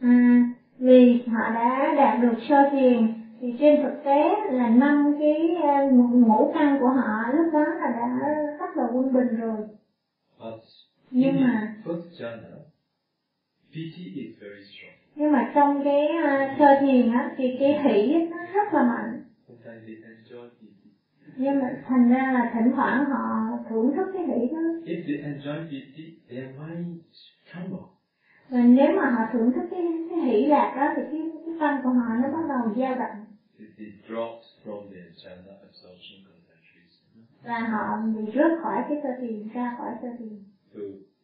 [0.00, 0.44] À,
[0.78, 5.56] vì họ đã đạt được sơ thiền thì trên thực tế là năm cái
[5.86, 8.28] uh, ngũ căn của họ lúc đó là đã
[8.58, 9.62] rất là quân bình rồi.
[11.10, 11.74] Nhưng mà
[15.14, 19.20] nhưng mà trong cái uh, sơ thiền á thì cái hỷ nó rất là mạnh
[19.48, 20.90] Sometimes they enjoy piti.
[21.36, 24.58] nhưng mà thành ra là thỉnh thoảng họ thưởng thức cái hỷ đó
[28.50, 29.80] và nếu mà họ thưởng thức cái
[30.10, 33.26] cái hỷ lạc đó thì cái cái tâm của họ nó bắt đầu dao động
[37.42, 40.38] và họ bị rớt khỏi cái sơ thiền ra khỏi sơ thiền
[40.74, 40.80] So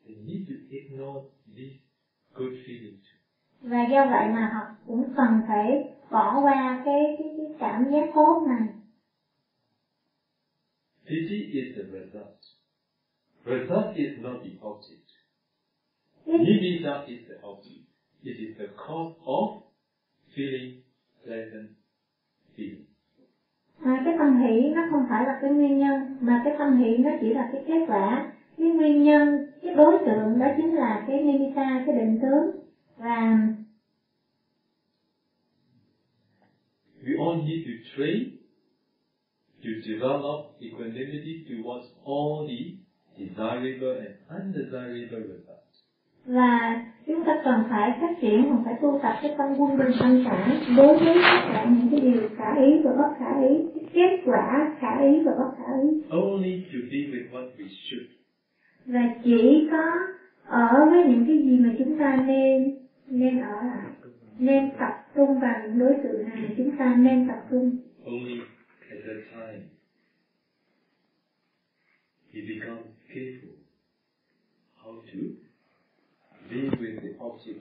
[0.06, 1.20] they need to ignore
[1.56, 1.76] these
[2.34, 3.02] good feelings.
[3.62, 8.04] và do vậy mà họ cũng cần phải bỏ qua cái cái, cái cảm giác
[8.14, 8.68] tốt này
[11.04, 12.36] Piti is the result.
[13.44, 15.11] Result is not the object.
[16.26, 17.82] Cái, Nimitta is the object.
[18.24, 19.60] It is the cause of
[20.34, 20.72] feeling
[21.24, 21.68] pleasant
[22.56, 22.84] feeling.
[23.84, 26.96] à, cái tâm hỷ nó không phải là cái nguyên nhân mà cái tâm hỷ
[26.96, 31.04] nó chỉ là cái kết quả cái nguyên nhân cái đối tượng đó chính là
[31.08, 32.50] cái nimitta cái định tướng
[32.96, 33.48] và
[37.04, 38.36] We all need to train
[39.64, 42.60] to develop equanimity towards all the
[43.18, 45.71] desirable and undesirable results.
[46.26, 49.90] Và chúng ta cần phải phát triển cần phải tu tập cái tâm quân bình
[50.00, 53.56] tâm sản đối với tất cả những cái điều khả ý và bất khả ý
[53.74, 55.88] cái kết quả khả ý và bất khả ý.
[56.10, 58.06] Only to be with what we should.
[58.86, 59.82] và chỉ có
[60.46, 63.90] ở với những cái gì mà chúng ta nên nên ở lại
[64.38, 67.76] nên tập trung vào những đối tượng này mà chúng ta nên tập trung.
[68.04, 68.40] Only
[68.90, 69.62] at that time
[72.32, 73.56] he becomes careful
[74.82, 75.18] how to
[76.51, 77.59] be with the object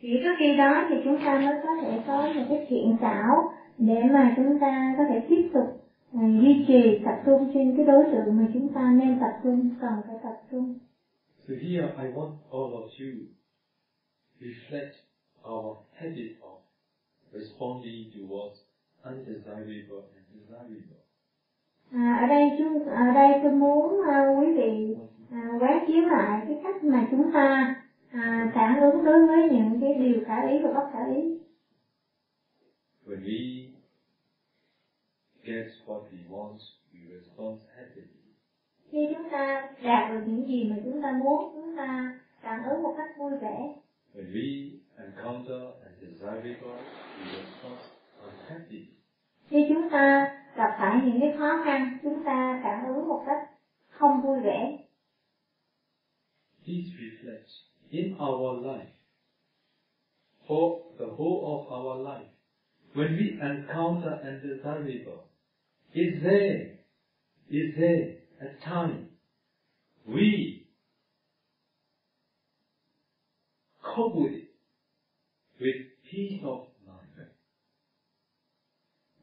[0.00, 3.52] chỉ có khi đó thì chúng ta mới có thể có một cái thiện xảo
[3.78, 7.86] để mà chúng ta có thể tiếp tục à, duy trì tập trung trên cái
[7.86, 10.78] đối tượng mà chúng ta nên tập trung cần phải tập trung
[11.48, 13.12] So here I want all of you
[14.40, 14.94] reflect
[15.44, 16.58] our habit of
[17.32, 18.56] responding towards
[19.04, 20.98] undesirable and desirable.
[21.92, 24.96] À, ở đây chúng ở đây tôi muốn à, quý vị
[25.30, 27.74] à, quán chiếu lại cái cách mà chúng ta
[28.10, 31.38] à, phản ứng đối với những cái điều khả ý và bất khả ý
[33.06, 33.68] When we
[35.44, 36.58] get what we want,
[36.92, 38.06] we respond happily.
[38.90, 42.82] khi chúng ta đạt được những gì mà chúng ta muốn chúng ta phản ứng
[42.82, 43.72] một cách vui vẻ
[44.14, 46.78] When we encounter undesirable,
[47.18, 47.78] we respond
[48.22, 48.86] unhappily.
[49.48, 53.38] khi chúng ta gặp phải những cái khó khăn chúng ta phản ứng một cách
[53.88, 54.76] không vui vẻ
[56.66, 57.48] Please reflect
[57.92, 58.88] in our life,
[60.48, 62.26] for the whole of our life,
[62.92, 65.20] when we encounter undesirable,
[65.94, 66.78] is there,
[67.50, 69.10] is there a time
[70.08, 70.66] we
[73.94, 74.48] cope with it
[75.60, 75.76] with
[76.10, 77.30] peace of mind?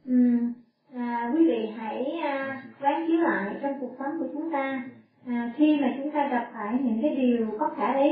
[0.06, 0.54] Ừm,
[0.94, 4.90] à, quý vị hãy à, quán chiếu lại trong cuộc sống của chúng ta
[5.26, 8.10] à, khi mà chúng ta gặp phải những cái điều bất khả ý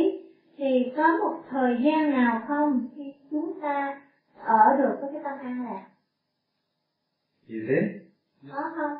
[0.57, 4.01] thì có một thời gian nào không khi chúng ta
[4.35, 5.87] ở được với cái tâm an lạc
[7.47, 7.99] Is there?
[8.49, 8.97] có không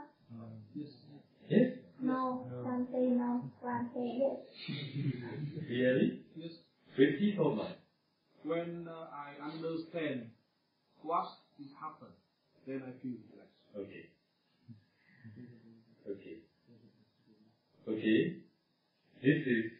[1.50, 1.68] Yes?
[2.00, 4.40] no some say no one say yes
[5.70, 6.24] Really?
[6.36, 6.52] Yes.
[7.38, 7.76] Of mind.
[8.44, 10.32] When uh, I understand
[11.04, 11.28] what
[11.60, 12.14] is happened,
[12.68, 13.62] then I feel relaxed.
[13.76, 14.10] Okay.
[16.06, 16.51] Okay.
[17.88, 18.42] Okay.
[19.22, 19.72] This is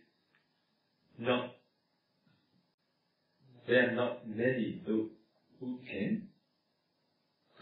[1.18, 1.52] not
[3.68, 5.10] there are not many those
[5.60, 6.28] who can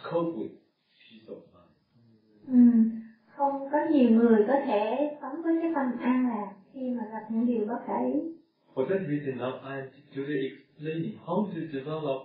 [0.04, 0.52] cope with
[0.96, 1.74] peace of mind.
[2.48, 2.56] Ừ.
[3.36, 7.28] Không có nhiều người có thể sống với cái tâm an lạc khi mà gặp
[7.32, 8.20] những điều bất khả ý.
[8.76, 12.20] For that reason, now I am today explaining how to develop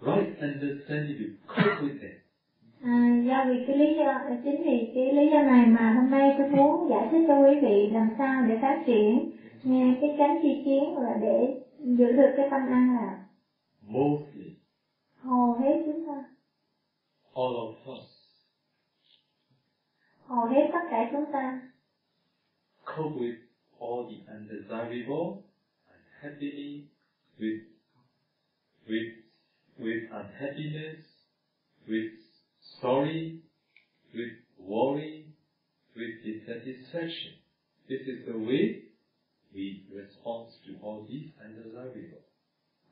[0.00, 2.27] right understanding to cope with them.
[2.82, 6.34] À, do vì cái lý do chính vì cái lý do này mà hôm nay
[6.38, 9.30] tôi muốn giải thích cho quý vị làm sao để phát triển
[9.62, 13.24] nghe cái chánh chi kiến và để giữ được cái tâm an lạc.
[13.82, 14.56] Mostly,
[15.16, 16.24] hầu hết chúng ta.
[17.34, 18.04] All of us.
[20.26, 21.60] Hầu hết tất cả chúng ta.
[22.84, 23.36] Cope with
[23.80, 25.42] all the undesirable,
[25.88, 26.84] unhappily,
[27.38, 27.60] with,
[28.86, 29.12] with,
[29.78, 30.98] with unhappiness,
[31.86, 32.27] with
[32.80, 33.34] sorry,
[34.14, 35.24] with worry,
[35.96, 37.32] with dissatisfaction.
[37.88, 38.64] This is the way
[39.54, 42.22] we respond to all these undesirable.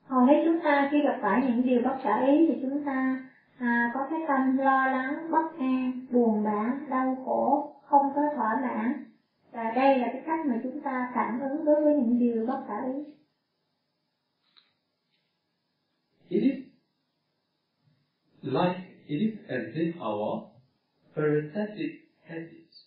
[0.07, 3.17] hầu hết chúng ta khi gặp phải những điều bất khả ý thì chúng ta
[3.57, 8.55] à, có cái tâm lo lắng bất an buồn bã đau khổ không có thỏa
[8.61, 8.93] mãn
[9.51, 12.57] và đây là cái cách mà chúng ta phản ứng đối với những điều bất
[12.67, 13.03] khả ý
[16.29, 16.55] It is
[18.41, 20.49] like it is as if our
[21.15, 21.91] parasitic
[22.27, 22.83] habits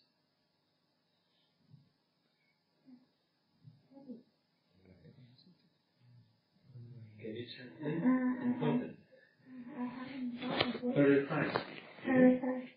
[7.21, 8.03] Can you translate?
[8.03, 8.97] à, à, Important.
[9.77, 10.95] I haven't got it.
[10.95, 11.57] Parasite.
[12.07, 12.69] Parasite.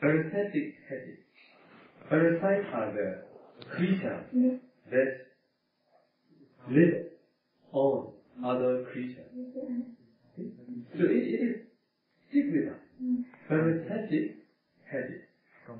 [0.00, 1.22] Parasitic habits.
[2.08, 3.08] Parasites are the
[3.74, 4.24] creatures
[4.90, 5.10] that
[6.70, 6.94] live
[7.72, 8.12] on
[8.44, 9.30] other creatures.
[10.98, 11.54] So it, it is
[12.28, 12.78] stick with us.
[13.00, 13.16] Mm.
[13.48, 14.30] Parasitic
[14.84, 15.22] habits.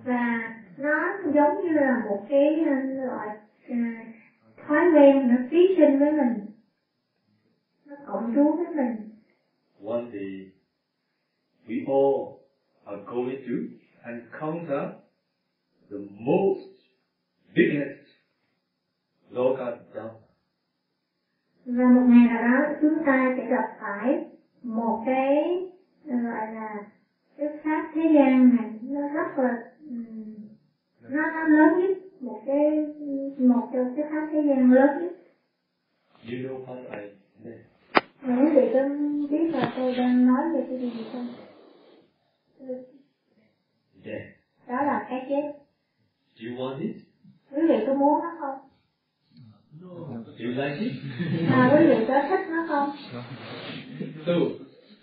[0.04, 2.56] và nó giống như là một cái
[3.06, 3.28] loại
[3.72, 4.08] uh,
[4.66, 6.46] thói quen nó ký sinh với mình
[7.86, 9.08] nó cộng trú với mình
[9.84, 10.46] One day,
[11.66, 12.38] we all
[12.84, 13.52] are going to
[14.10, 14.88] encounter
[15.90, 16.68] the most
[17.54, 18.06] biggest
[19.30, 20.12] Loka Dhamma.
[21.64, 24.31] và một ngày nào đó chúng ta sẽ gặp phải
[24.62, 25.62] một cái
[26.04, 26.76] uh, gọi là
[27.36, 29.72] cái pháp thế gian này nó rất là
[31.00, 32.86] nó nó lớn nhất một cái
[33.38, 35.12] một trong cái pháp thế gian lớn nhất
[36.24, 36.62] You know
[38.26, 38.88] quý vị có
[39.30, 41.28] biết là tôi đang nói về cái gì không?
[44.04, 44.26] Death.
[44.66, 45.52] Đó là cái chết.
[46.34, 46.96] Do you want it?
[47.50, 48.71] Quý vị có muốn nó không?
[49.82, 50.92] Like it?
[51.50, 52.90] À, quý vị có thích nó không?
[54.26, 54.32] So,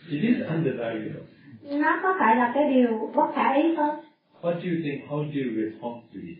[0.10, 1.22] it is undesirable.
[1.64, 3.96] Nó có phải là cái điều bất khả ý không?
[4.42, 5.10] What do you think?
[5.10, 6.38] How do you respond to it?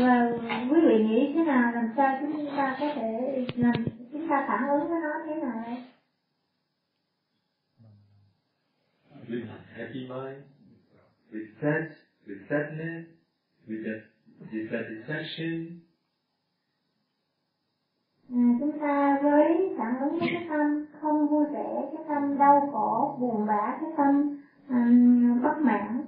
[0.00, 0.38] Và
[0.70, 3.72] quý vị nghĩ thế nào làm sao chúng ta có thể làm
[4.12, 5.76] chúng ta phản ứng với nó thế nào?
[9.28, 10.42] With unhappy mind,
[11.32, 11.84] with sad,
[12.26, 13.08] with sadness,
[13.68, 14.00] with
[14.52, 15.80] dissatisfaction,
[18.32, 22.68] À, chúng ta với phản ứng với cái tâm không vui vẻ, cái tâm đau
[22.72, 24.38] khổ, buồn bã, cái tâm
[24.68, 26.04] um, bất mãn.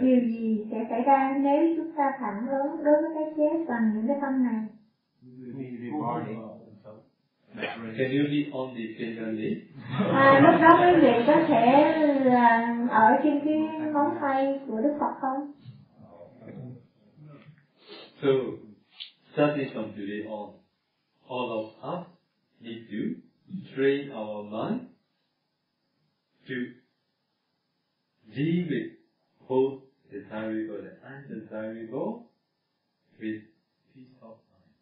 [0.00, 3.92] Điều gì sẽ xảy ra nếu chúng ta phản ứng đối với cái chết bằng
[3.94, 4.66] những cái tâm này?
[7.98, 9.56] Can you be on the fingernail?
[10.12, 11.92] À, lúc đó quý vị có thể
[12.24, 13.58] là ở trên cái
[13.92, 15.52] ngón tay của Đức Phật không?
[18.22, 18.54] So,
[19.32, 20.52] starting from today on,
[21.28, 22.06] all of us
[22.60, 23.16] need to
[23.74, 24.86] train our mind
[26.46, 26.54] to
[28.32, 28.86] deal with
[29.48, 29.74] both
[30.08, 32.22] desirable and undesirable
[33.18, 33.42] with
[33.92, 34.72] peace of mind.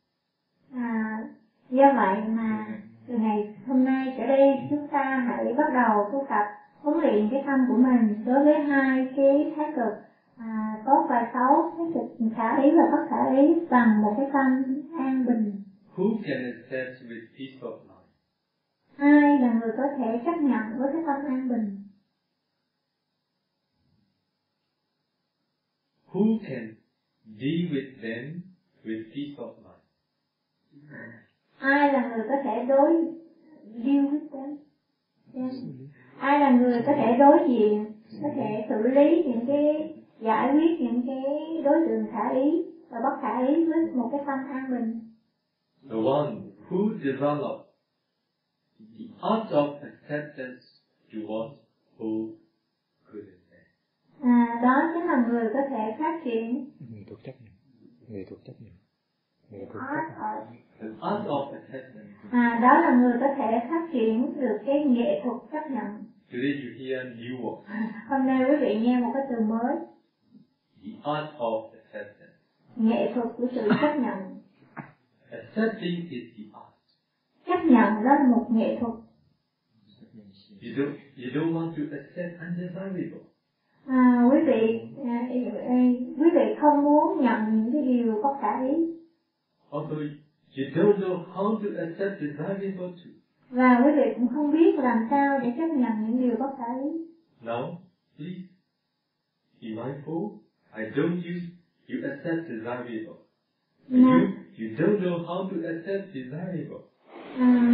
[0.75, 1.25] À,
[1.71, 6.27] do vậy mà từ ngày hôm nay trở đi chúng ta hãy bắt đầu tu
[6.29, 6.45] tập
[6.81, 9.93] huấn luyện cái tâm của mình đối với hai cái thái cực
[10.37, 14.27] à, tốt và xấu, thái cực khả ý và bất khả ý bằng một cái
[14.32, 15.57] tâm an bình.
[15.97, 18.07] Who can accept with peace of mind?
[18.97, 21.77] Ai là người có thể chấp nhận với cái tâm an bình?
[26.12, 26.73] Who can
[27.24, 28.40] deal with them
[28.85, 29.81] with peace of mind?
[31.59, 32.90] ai là người có thể đối
[33.85, 34.57] deal with them
[35.35, 35.55] Yes.
[36.19, 37.86] ai là người có thể đối diện
[38.23, 41.23] có thể xử lý những cái giải quyết những cái
[41.65, 45.01] đối tượng khả ý và bất khả ý với một cái tâm an bình
[45.91, 46.35] The one
[46.69, 47.67] who developed
[48.99, 50.63] the art of acceptance
[51.13, 51.55] towards
[53.13, 53.67] and bad.
[54.23, 56.71] à, đó chính là người có thể phát triển.
[56.91, 57.53] Nghệ thuật chấp nhận
[58.09, 58.73] nghệ thuật chấp nhận
[59.51, 59.59] The
[61.01, 62.11] art of acceptance.
[62.31, 66.53] à, đó là người có thể phát triển được cái nghệ thuật chấp nhận Today
[66.63, 67.63] you hear new word.
[68.09, 69.77] hôm nay quý vị nghe một cái từ mới
[70.82, 72.36] The art of acceptance.
[72.77, 74.40] nghệ thuật của sự chấp nhận
[75.31, 76.73] Accepting is the art.
[77.47, 78.93] chấp nhận đó là một nghệ thuật
[80.62, 83.20] You don't you don't want to accept undesirable.
[83.86, 85.19] à, quý vị à,
[85.69, 85.77] à,
[86.19, 88.74] quý vị không muốn nhận những cái điều bất khả ý
[89.70, 89.94] Also,
[90.57, 93.11] you don't know how to accept desirable too.
[93.51, 96.65] và quý vị cũng không biết làm sao để chấp nhận những điều bất khả
[96.85, 96.90] ý
[97.43, 97.74] Now,
[98.16, 98.40] please
[99.62, 100.31] be mindful.
[100.77, 101.45] I don't use
[101.89, 103.17] you accept desirable.
[103.89, 104.09] No.
[104.09, 104.27] You
[104.59, 106.81] you don't know how to accept desirable.
[107.39, 107.71] À,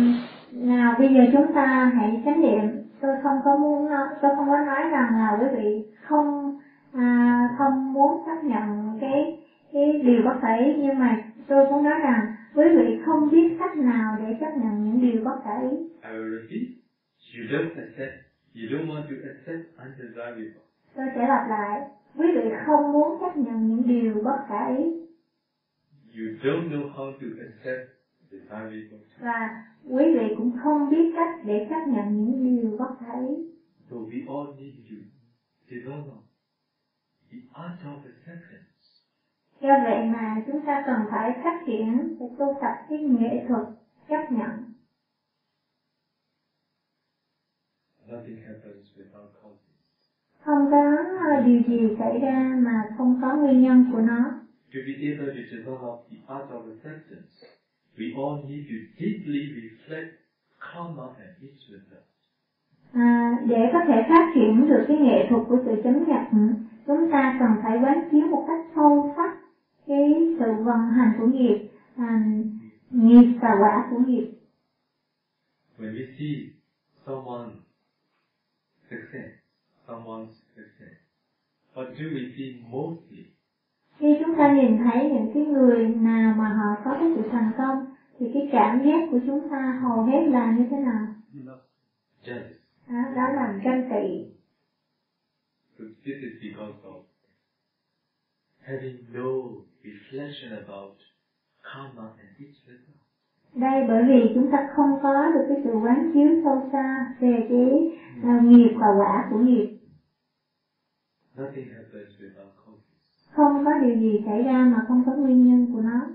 [0.52, 2.64] nào bây giờ chúng ta hãy chánh niệm
[3.00, 3.88] tôi không có muốn
[4.22, 6.52] tôi không có nói rằng là quý vị không
[6.92, 9.36] à, không muốn chấp nhận cái
[9.72, 11.16] cái điều bất ý nhưng mà
[11.48, 15.20] tôi muốn nói rằng quý vị không biết cách nào để chấp nhận những điều
[15.24, 15.68] bất ý
[16.02, 16.62] I will repeat.
[17.36, 18.14] You don't accept.
[18.54, 20.62] You don't want to accept undesirable.
[20.96, 21.80] tôi sẽ lặp lại
[22.18, 24.82] quý vị không muốn chấp nhận những điều bất khả ý
[26.16, 27.82] You don't know how to accept
[28.30, 28.98] desirable.
[29.20, 29.50] và
[29.84, 33.42] quý vị cũng không biết cách để chấp nhận những điều bất khả ý
[33.90, 34.94] So we all need to
[35.70, 36.18] develop
[37.30, 38.62] the art of acceptance.
[39.60, 43.62] Do vậy mà chúng ta cần phải phát triển để tu tập cái nghệ thuật
[44.08, 44.64] chấp nhận.
[48.06, 48.95] Nothing happens.
[50.46, 50.96] Không có
[51.30, 54.18] ờ, điều gì xảy ra mà không có nguyên nhân của nó.
[54.74, 57.32] To be able to develop the art of acceptance,
[57.98, 60.10] we all need to deeply reflect
[60.60, 62.04] karma and its result.
[62.92, 66.54] À, để có thể phát triển được cái nghệ thuật của sự chấm nhận,
[66.86, 69.36] chúng ta cần phải quán chiếu một cách sâu sắc
[69.86, 72.22] cái sự vận hành của nghiệp, à,
[72.90, 74.30] nghiệp và quả của nghiệp.
[75.78, 76.50] When we see
[77.06, 77.50] someone
[78.90, 79.45] success,
[79.86, 80.96] someone's success,
[81.74, 83.24] what do we feel mostly?
[83.98, 87.54] Khi chúng ta nhìn thấy những cái người nào mà họ có cái sự thành
[87.58, 91.06] công, thì cái cảm giác của chúng ta hầu hết là như thế nào?
[92.24, 92.54] Jealous.
[92.86, 94.32] À, đó là ganh tị.
[95.78, 97.00] So this is because of
[98.58, 99.30] having no
[99.84, 100.94] reflection about
[101.62, 103.05] karma and its result.
[103.54, 107.46] Đây bởi vì chúng ta không có được cái sự quán chiếu sâu xa về
[107.48, 109.64] cái à, nghiệp và quả của nghiệp.
[111.36, 112.96] Nothing happens without causes.
[113.30, 116.06] Không có điều gì xảy ra mà không có nguyên nhân của nó.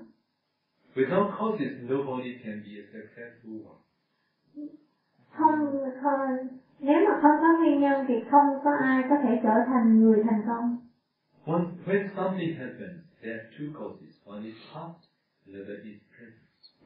[0.96, 3.78] Without causes, nobody can be a successful one.
[5.32, 6.48] Không, không
[6.80, 10.20] nếu mà không có nguyên nhân thì không có ai có thể trở thành người
[10.26, 10.76] thành công.
[11.46, 14.12] Once, when something happens, there are two causes.
[14.26, 14.98] One is past,
[15.48, 16.11] another is.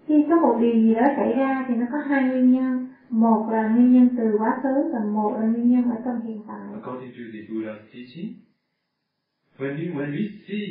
[0.08, 2.80] Khi có một điều gì đó xảy ra thì nó có hai nguyên nhân.
[3.10, 6.40] Một là nguyên nhân từ quá khứ và một là nguyên nhân ở trong hiện
[6.48, 6.74] tại.
[6.74, 8.30] According to the Buddha's teaching,
[9.58, 10.66] when we, when we see,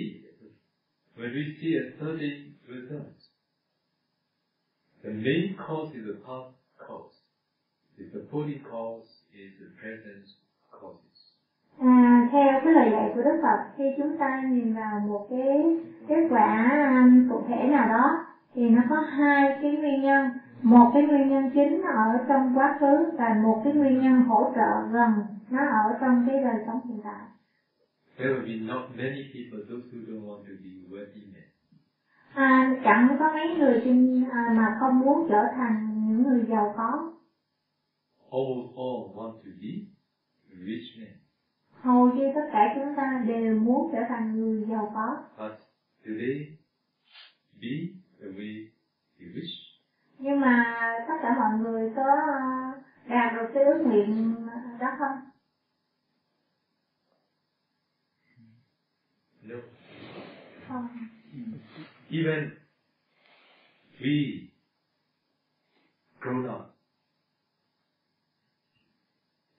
[1.17, 2.37] when we see a certain
[2.69, 3.07] result,
[5.03, 6.49] the main cause is the past
[6.87, 7.15] cause.
[7.99, 10.23] The supporting cause is the present
[10.81, 11.15] causes.
[11.79, 15.77] À, theo cái lời dạy của Đức Phật khi chúng ta nhìn vào một cái
[16.09, 16.71] kết quả
[17.03, 18.25] um, cụ thể nào đó
[18.55, 20.31] thì nó có hai cái nguyên nhân
[20.63, 24.53] một cái nguyên nhân chính ở trong quá khứ và một cái nguyên nhân hỗ
[24.55, 25.11] trợ gần
[25.51, 27.23] nó ở trong cái đời sống hiện tại
[28.19, 31.43] There will be not many people, those who don't want to be wealthy men.
[32.35, 36.75] à, chẳng có mấy người trên à, mà không muốn trở thành những người giàu
[36.77, 37.11] có
[38.33, 39.73] Almost all want to be
[40.67, 41.13] rich men.
[41.73, 45.53] hầu như tất cả chúng ta đều muốn trở thành người giàu có But
[46.05, 46.35] do they
[47.63, 47.69] be
[48.29, 48.69] way
[49.19, 49.53] they wish?
[50.19, 50.65] nhưng mà
[51.09, 52.03] tất cả mọi người có
[52.33, 52.43] à,
[53.09, 54.47] đạt được cái ước nguyện
[54.81, 55.31] đó không
[59.43, 59.57] No.
[60.69, 60.89] không
[62.11, 62.51] Even
[64.01, 64.49] we
[66.21, 66.75] grown up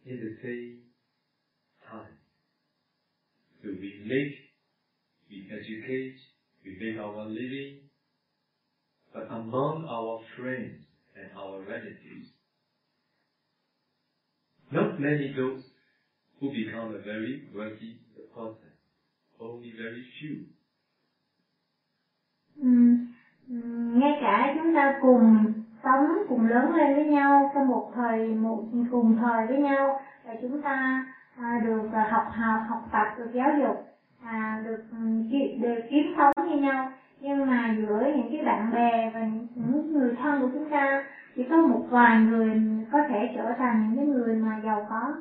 [0.06, 0.82] in the same
[1.82, 2.16] time.
[3.62, 4.34] So we make,
[5.30, 6.18] we educate,
[6.64, 7.90] we make our living,
[9.16, 10.76] but among our friends
[11.16, 12.28] and our relatives,
[14.72, 15.64] not many those
[16.40, 17.96] who become a very wealthy
[18.36, 18.76] person,
[19.40, 20.36] only very few.
[22.62, 23.08] Ừm,
[24.00, 28.64] ngay cả chúng ta cùng sống cùng lớn lên với nhau trong một thời một
[28.92, 31.06] cùng thời với nhau và chúng ta
[31.38, 33.88] à, được học học học tập được giáo dục
[34.24, 34.98] à, được ừ,
[35.62, 36.92] được kiếm sống như nhau
[37.26, 39.24] nhưng mà giữa những cái bạn bè và
[39.56, 42.56] những người thân của chúng ta chỉ có một vài người
[42.92, 45.14] có thể trở thành những cái người mà giàu có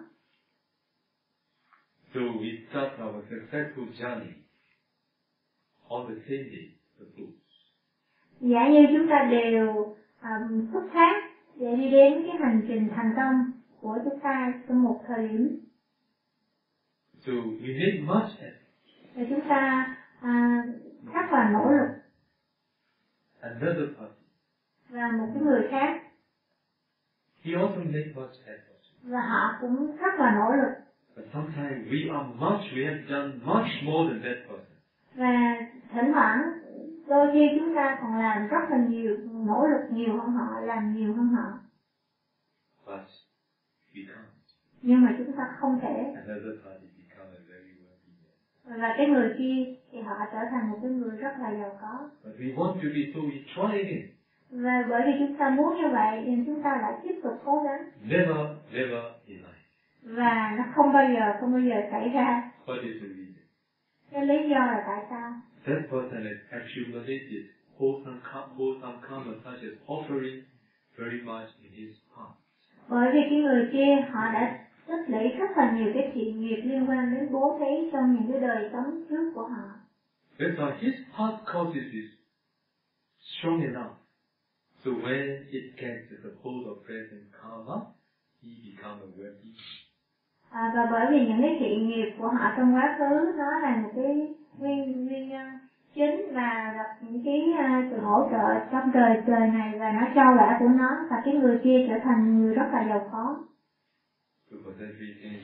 [2.15, 4.33] So we start our successful journey
[5.89, 7.35] on the same day, the books.
[8.41, 13.13] giả như chúng ta đều um, xuất phát để đi đến cái hành trình thành
[13.17, 15.59] công của chúng ta trong một thời điểm
[17.27, 19.15] So we make much effort.
[19.15, 19.87] và chúng ta
[20.21, 20.63] à,
[21.13, 21.89] rất là nỗ lực.
[24.89, 26.01] Và một cái người khác.
[29.03, 30.75] Và họ cũng rất là nỗ lực.
[31.17, 34.75] But sometimes we are much, we have done much more than that person.
[35.15, 35.57] và
[35.93, 36.43] thỉnh thoảng
[37.07, 40.95] đôi khi chúng ta còn làm rất là nhiều nỗ lực nhiều hơn họ làm
[40.95, 41.59] nhiều hơn họ.
[42.87, 43.07] But
[43.95, 44.25] we can't.
[44.83, 46.15] nhưng mà chúng ta không thể.
[46.27, 48.37] Another party become a very wealthy man.
[48.65, 52.11] Và cái người kia thì họ trở thành một cái người rất là giàu có
[52.25, 54.09] But we want to be, so we try again.
[54.51, 57.63] và bởi vì chúng ta muốn như vậy nên chúng ta lại tiếp tục cố
[57.63, 59.61] gắng Never, never in life.
[60.17, 63.35] và nó không bao giờ không bao giờ xảy ra What is the reason?
[64.11, 65.33] cái lý do là tại sao
[65.67, 67.45] That person has accumulated
[67.79, 68.19] wholesome,
[68.57, 70.43] wholesome karma such as offering
[70.99, 72.39] very much in his past.
[72.89, 76.61] bởi vì cái người kia họ đã tích lũy rất là nhiều cái thiện nghiệp
[76.65, 79.69] liên quan đến bố thí trong những cái đời sống trước của họ.
[80.39, 82.05] That's why his past causes is
[83.21, 83.95] strong enough.
[84.85, 87.77] So when it gets the support of present karma,
[88.43, 89.53] he becomes a wealthy
[90.55, 93.77] à, và bởi vì những cái thiện nghiệp của họ trong quá khứ nó là
[93.77, 95.47] một cái nguyên nguyên nhân
[95.95, 100.07] chính và gặp những cái à, sự hỗ trợ trong đời trời này và nó
[100.15, 103.37] cho quả của nó và cái người kia trở thành người rất là giàu có
[104.77, 105.39] Reason,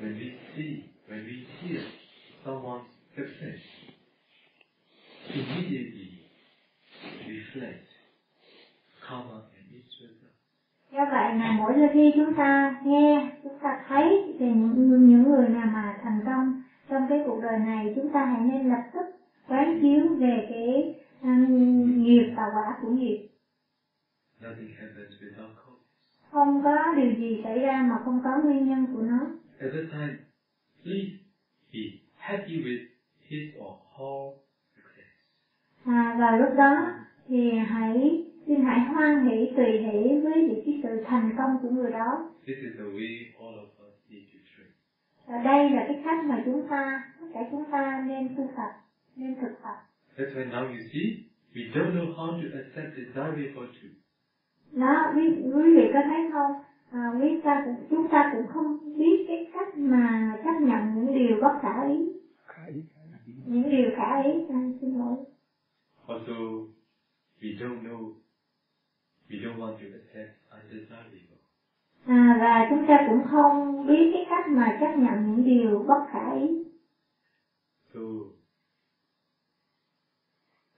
[0.00, 1.84] when we see, when we hear
[2.44, 3.60] someone's success,
[5.28, 6.24] immediately
[7.28, 7.84] reflect
[9.06, 10.32] karma and its result.
[10.92, 15.48] do vậy là mỗi khi chúng ta nghe chúng ta thấy về những những người
[15.48, 19.06] nào mà thành công trong cái cuộc đời này chúng ta hãy nên lập tức
[19.48, 23.28] quán chiếu về cái um, nghiệp và quả của nghiệp
[24.40, 25.63] Nothing happens without.
[26.34, 29.18] Không có điều gì xảy ra mà không có nguyên nhân của nó
[29.60, 30.14] At that time,
[30.82, 31.10] please
[31.72, 31.80] be
[32.16, 32.86] happy with
[33.28, 34.40] his or her
[34.74, 35.10] success.
[35.84, 36.90] à, và lúc đó
[37.28, 41.70] thì hãy xin hãy hoan hỷ tùy hỷ với những cái sự thành công của
[41.70, 44.70] người đó This is the way all of us need to train.
[45.26, 48.70] và đây là cái cách mà chúng ta tất cả chúng ta nên tu tập
[49.16, 49.76] nên thực tập
[50.16, 51.06] That's why now you see,
[51.54, 53.90] we don't know how to accept desire for two.
[54.74, 55.22] Đó quý,
[55.54, 56.52] quý vị có thấy không?
[56.90, 61.14] À, quý ta cũng chúng ta cũng không biết cái cách mà chấp nhận những
[61.14, 61.98] điều bất khả ý.
[63.46, 65.16] Những điều khả ý à, xin lỗi.
[66.08, 66.34] Also,
[67.40, 68.12] we don't know,
[69.28, 71.38] we don't want to accept undesirable.
[72.06, 76.06] à, và chúng ta cũng không biết cái cách mà chấp nhận những điều bất
[76.12, 76.64] khả ý.
[77.94, 78.00] So,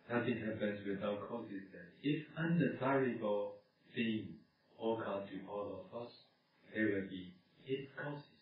[0.09, 1.63] nothing happens without causes.
[1.73, 1.87] Then.
[2.03, 3.56] If undesirable
[3.97, 4.29] things
[4.79, 6.13] occur to all of us,
[6.73, 7.33] there will be
[7.65, 8.37] its causes.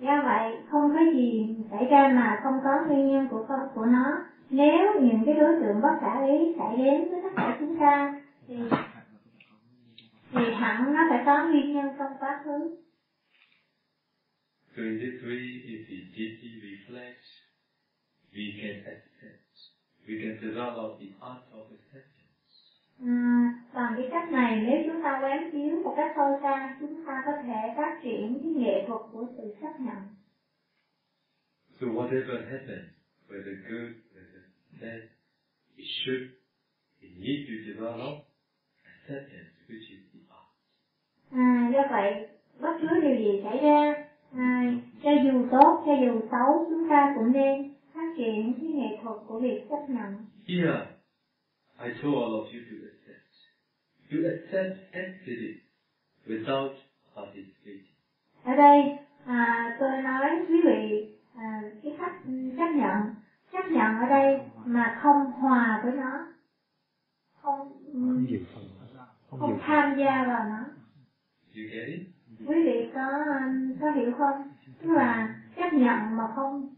[0.00, 3.84] do vậy không có gì xảy ra mà không có nguyên nhân của con của
[3.84, 4.24] nó.
[4.50, 8.22] Nếu những cái đối tượng bất khả ý xảy đến với tất cả chúng ta
[8.48, 8.54] thì
[10.32, 12.76] thì hẳn nó phải có nguyên nhân trong quá khứ.
[14.76, 15.40] So in this way,
[15.72, 17.24] if we deeply reflect,
[18.32, 19.45] we can accept,
[20.06, 22.12] we can develop the art of acceptance.
[23.00, 27.04] À, bằng cái cách này nếu chúng ta quán chiếu một cách sâu xa chúng
[27.06, 29.96] ta có thể phát triển cái nghệ thuật của sự chấp nhận
[31.80, 32.88] So whatever happens,
[33.28, 34.42] whether good, whether
[34.80, 35.02] bad,
[35.76, 36.22] it should,
[37.00, 38.14] it needs to develop
[38.84, 40.48] acceptance, which is the art.
[41.30, 42.28] à, do vậy
[42.60, 43.94] bất cứ điều gì xảy ra
[44.36, 44.72] à,
[45.02, 49.16] cho dù tốt cho dù xấu chúng ta cũng nên phát triển cái nghệ thuật
[49.26, 50.26] của việc chấp nhận.
[50.48, 50.86] Here,
[51.78, 53.26] I told all of you to accept.
[54.10, 55.56] To accept entities
[56.26, 56.74] without
[57.14, 57.92] participating.
[58.44, 62.14] ở đây à, tôi nói quý vị à, cái cách
[62.58, 63.14] chấp nhận.
[63.52, 66.26] Chấp nhận ở đây mà không hòa với nó.
[67.42, 68.64] Không không phần
[69.30, 70.64] không không tham gia vào nó.
[71.54, 72.16] You get it?
[72.46, 74.48] quý vị có um, có hiểu không
[74.82, 76.74] tức là chấp nhận mà không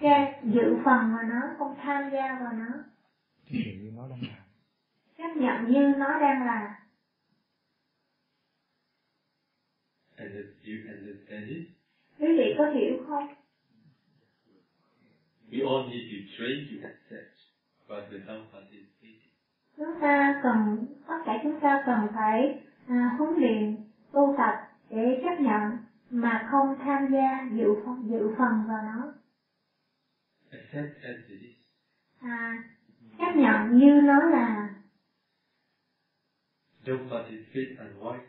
[0.00, 2.84] ra dự phần vào nó không tham gia vào nó.
[3.46, 4.40] Chấp nhận như nó đang làm
[5.20, 6.76] chấp nhận như nó đang là.
[10.16, 11.66] And if you understand it,
[12.18, 13.28] quý vị có hiểu không?
[15.50, 17.36] We all need to train to accept,
[17.88, 19.30] but without participating.
[19.76, 23.76] chúng ta cần tất cả chúng ta cần phải à, huấn luyện
[24.12, 24.54] tu tập
[24.90, 25.78] để chấp nhận
[26.10, 29.12] mà không tham gia dự phần, dự phần vào nó.
[32.20, 32.62] À,
[33.18, 34.68] chấp nhận như nó là.
[36.84, 38.20] Don't participate unwisely.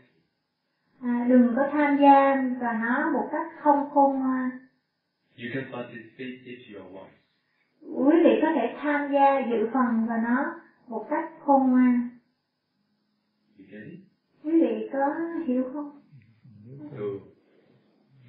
[1.01, 4.49] à, đừng có tham gia vào nó một cách không khôn ngoan.
[5.37, 7.17] You can participate if you are wise.
[7.81, 12.09] quý vị có thể tham gia dự phần vào nó một cách khôn ngoan.
[13.57, 13.99] You get it?
[14.43, 14.99] quý vị có
[15.45, 16.01] hiểu không?
[16.91, 17.30] So,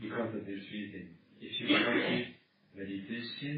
[0.03, 2.35] because of this reason, if you practice
[2.74, 3.55] meditation,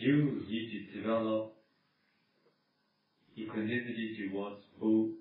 [0.00, 0.16] you
[0.48, 1.52] need to develop
[3.36, 5.12] equanimity towards both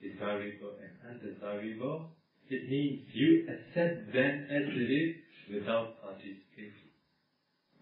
[0.00, 2.16] desirable and undesirable.
[2.48, 5.12] It means you accept them as it is
[5.52, 6.88] without participation.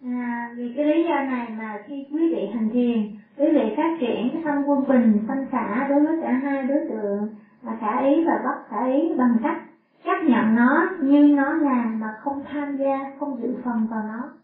[0.05, 2.99] À, vì cái lý do này mà khi quý vị hành thiền,
[3.37, 6.81] quý vị phát triển cái tâm quân bình, tâm xả đối với cả hai đối
[6.89, 7.29] tượng
[7.65, 9.68] là khả ý và bất khả ý bằng cách
[10.09, 11.55] chấp nhận nó như nó
[12.01, 14.35] mà không tham gia, không dự phần vào nó.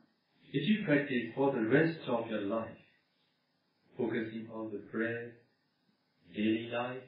[0.53, 2.77] If you practice for the rest of your life,
[3.97, 5.33] focusing on the breath,
[6.37, 7.05] daily life,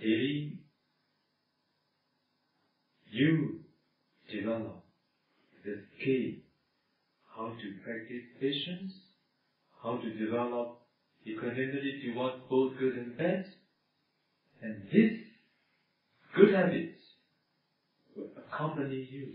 [0.00, 0.56] daily,
[3.18, 3.30] you
[4.32, 4.76] develop
[5.64, 6.28] the skill
[7.36, 8.92] how to practice patience,
[9.82, 10.68] how to develop
[11.26, 13.44] equanimity towards both good and bad,
[14.62, 15.12] and this
[16.36, 16.97] good habits
[18.18, 19.28] will accompany you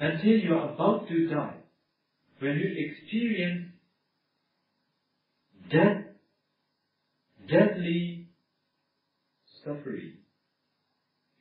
[0.00, 1.56] until you are about to die.
[2.40, 3.68] When you experience
[5.70, 6.02] death,
[7.48, 8.26] deadly
[9.64, 10.18] suffering,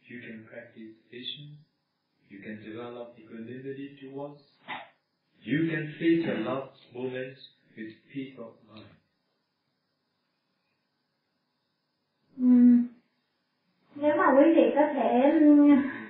[0.10, 1.58] you can practice patience,
[2.30, 4.42] you can develop equanimity towards,
[5.44, 7.40] you can face your last moments
[7.78, 8.91] with peace of mind.
[14.94, 15.70] Thể ừ,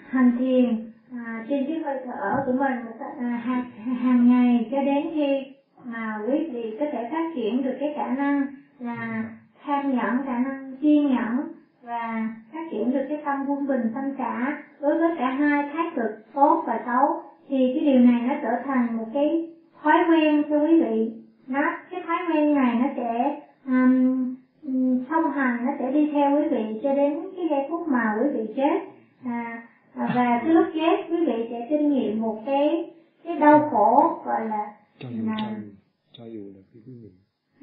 [0.09, 0.75] hành thiền
[1.11, 3.61] à, trên cái hơi thở của mình một cách, à, hàng,
[3.95, 5.43] hàng ngày cho đến khi
[5.85, 8.45] mà quý vị có thể phát triển được cái khả năng
[8.79, 9.23] là
[9.63, 11.43] tham nhẫn, khả năng kiên nhẫn
[11.83, 15.85] và phát triển được cái tâm quân bình, tâm cả đối với cả hai thái
[15.95, 17.15] cực tốt và xấu
[17.49, 19.41] thì cái điều này nó trở thành một cái
[19.83, 21.09] thói quen cho quý vị.
[21.47, 23.31] Nó cái thói quen này nó sẽ
[23.65, 24.30] um,
[24.63, 28.15] ừm, thông hành nó sẽ đi theo quý vị cho đến cái giây phút mà
[28.19, 28.79] quý vị chết.
[29.25, 32.91] À, à, và cái lúc chết quý vị sẽ kinh nghiệm một cái
[33.23, 35.55] cái đau khổ gọi là cho dù là
[36.11, 37.09] cho, dù là cái quý vị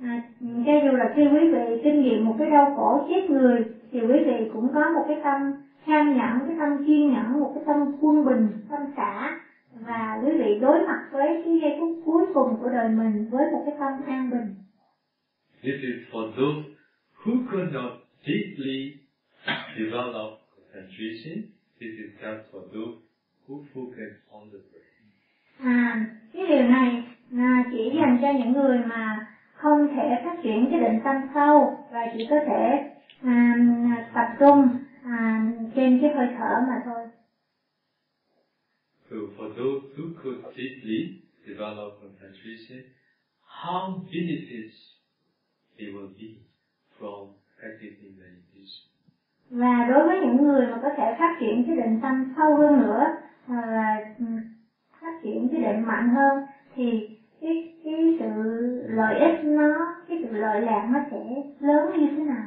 [0.02, 0.22] à,
[0.66, 4.00] cho dù là khi quý vị kinh nghiệm một cái đau khổ chết người thì
[4.00, 5.52] quý vị cũng có một cái tâm
[5.86, 9.38] tham nhẫn cái tâm kiên nhẫn một cái tâm quân bình tâm xả
[9.86, 13.50] và quý vị đối mặt với cái giây phút cuối cùng của đời mình với
[13.52, 14.48] một cái tâm an bình.
[15.62, 16.77] This is for those
[17.28, 19.00] who could not deeply
[19.76, 21.52] develop concentration.
[21.78, 22.96] This is just for those
[23.46, 24.86] who focus on the breath.
[25.60, 30.68] À, cái điều này là chỉ dành cho những người mà không thể phát triển
[30.70, 32.90] cái định tâm sâu và chỉ có thể
[33.22, 33.56] à,
[34.14, 34.68] tập trung
[35.04, 37.06] à, trên cái hơi thở mà thôi.
[39.10, 42.78] So for those who could deeply develop concentration,
[43.62, 44.76] how benefits
[45.78, 46.48] they will be
[46.98, 47.26] from
[47.60, 48.84] practicing meditation.
[49.50, 52.78] Và đối với những người mà có thể phát triển cái định tâm sâu hơn
[52.78, 53.16] nữa
[53.48, 54.24] là ừ,
[55.00, 56.38] phát triển cái định mạnh hơn
[56.74, 58.26] thì cái cái sự
[58.88, 62.46] lợi ích nó cái sự lợi lạc nó sẽ lớn như thế nào?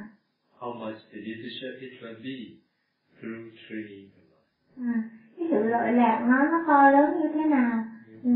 [0.59, 2.37] How much beneficial it will be
[3.21, 4.89] through training the mind.
[4.89, 5.03] À,
[5.37, 7.83] cái sự lợi lạc nó nó to lớn như thế nào
[8.23, 8.29] ừ,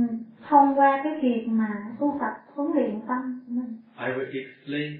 [0.49, 4.91] thông qua cái việc mà tu tập huấn luyện tâm của mình I will explain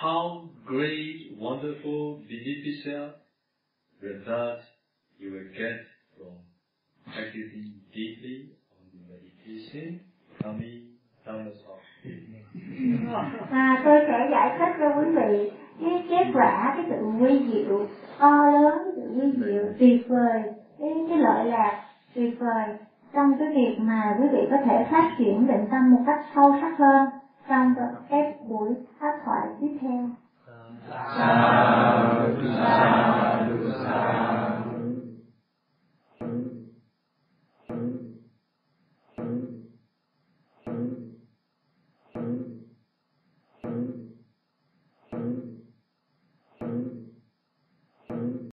[0.00, 3.12] how great, wonderful, beneficial
[4.00, 4.64] results
[5.18, 5.76] you will get
[6.16, 6.40] from
[7.04, 10.00] practicing deeply on the meditation.
[10.42, 10.96] Coming
[11.26, 11.76] Dhammasam.
[13.50, 15.50] à, tôi sẽ giải thích cho quý vị
[15.80, 17.86] cái kết quả cái sự nguy diệu
[18.18, 20.42] to lớn cái sự nguy diệu tuyệt vời.
[20.78, 22.64] Cái cái lợi lạc tuyệt vời
[23.12, 26.56] trong cái việc mà quý vị có thể phát triển định tâm một cách sâu
[26.60, 27.08] sắc hơn
[27.50, 30.08] sang đoạn cách buổi hát thoại tiếp theo.
[30.46, 34.59] Sa, sa, sa, sa.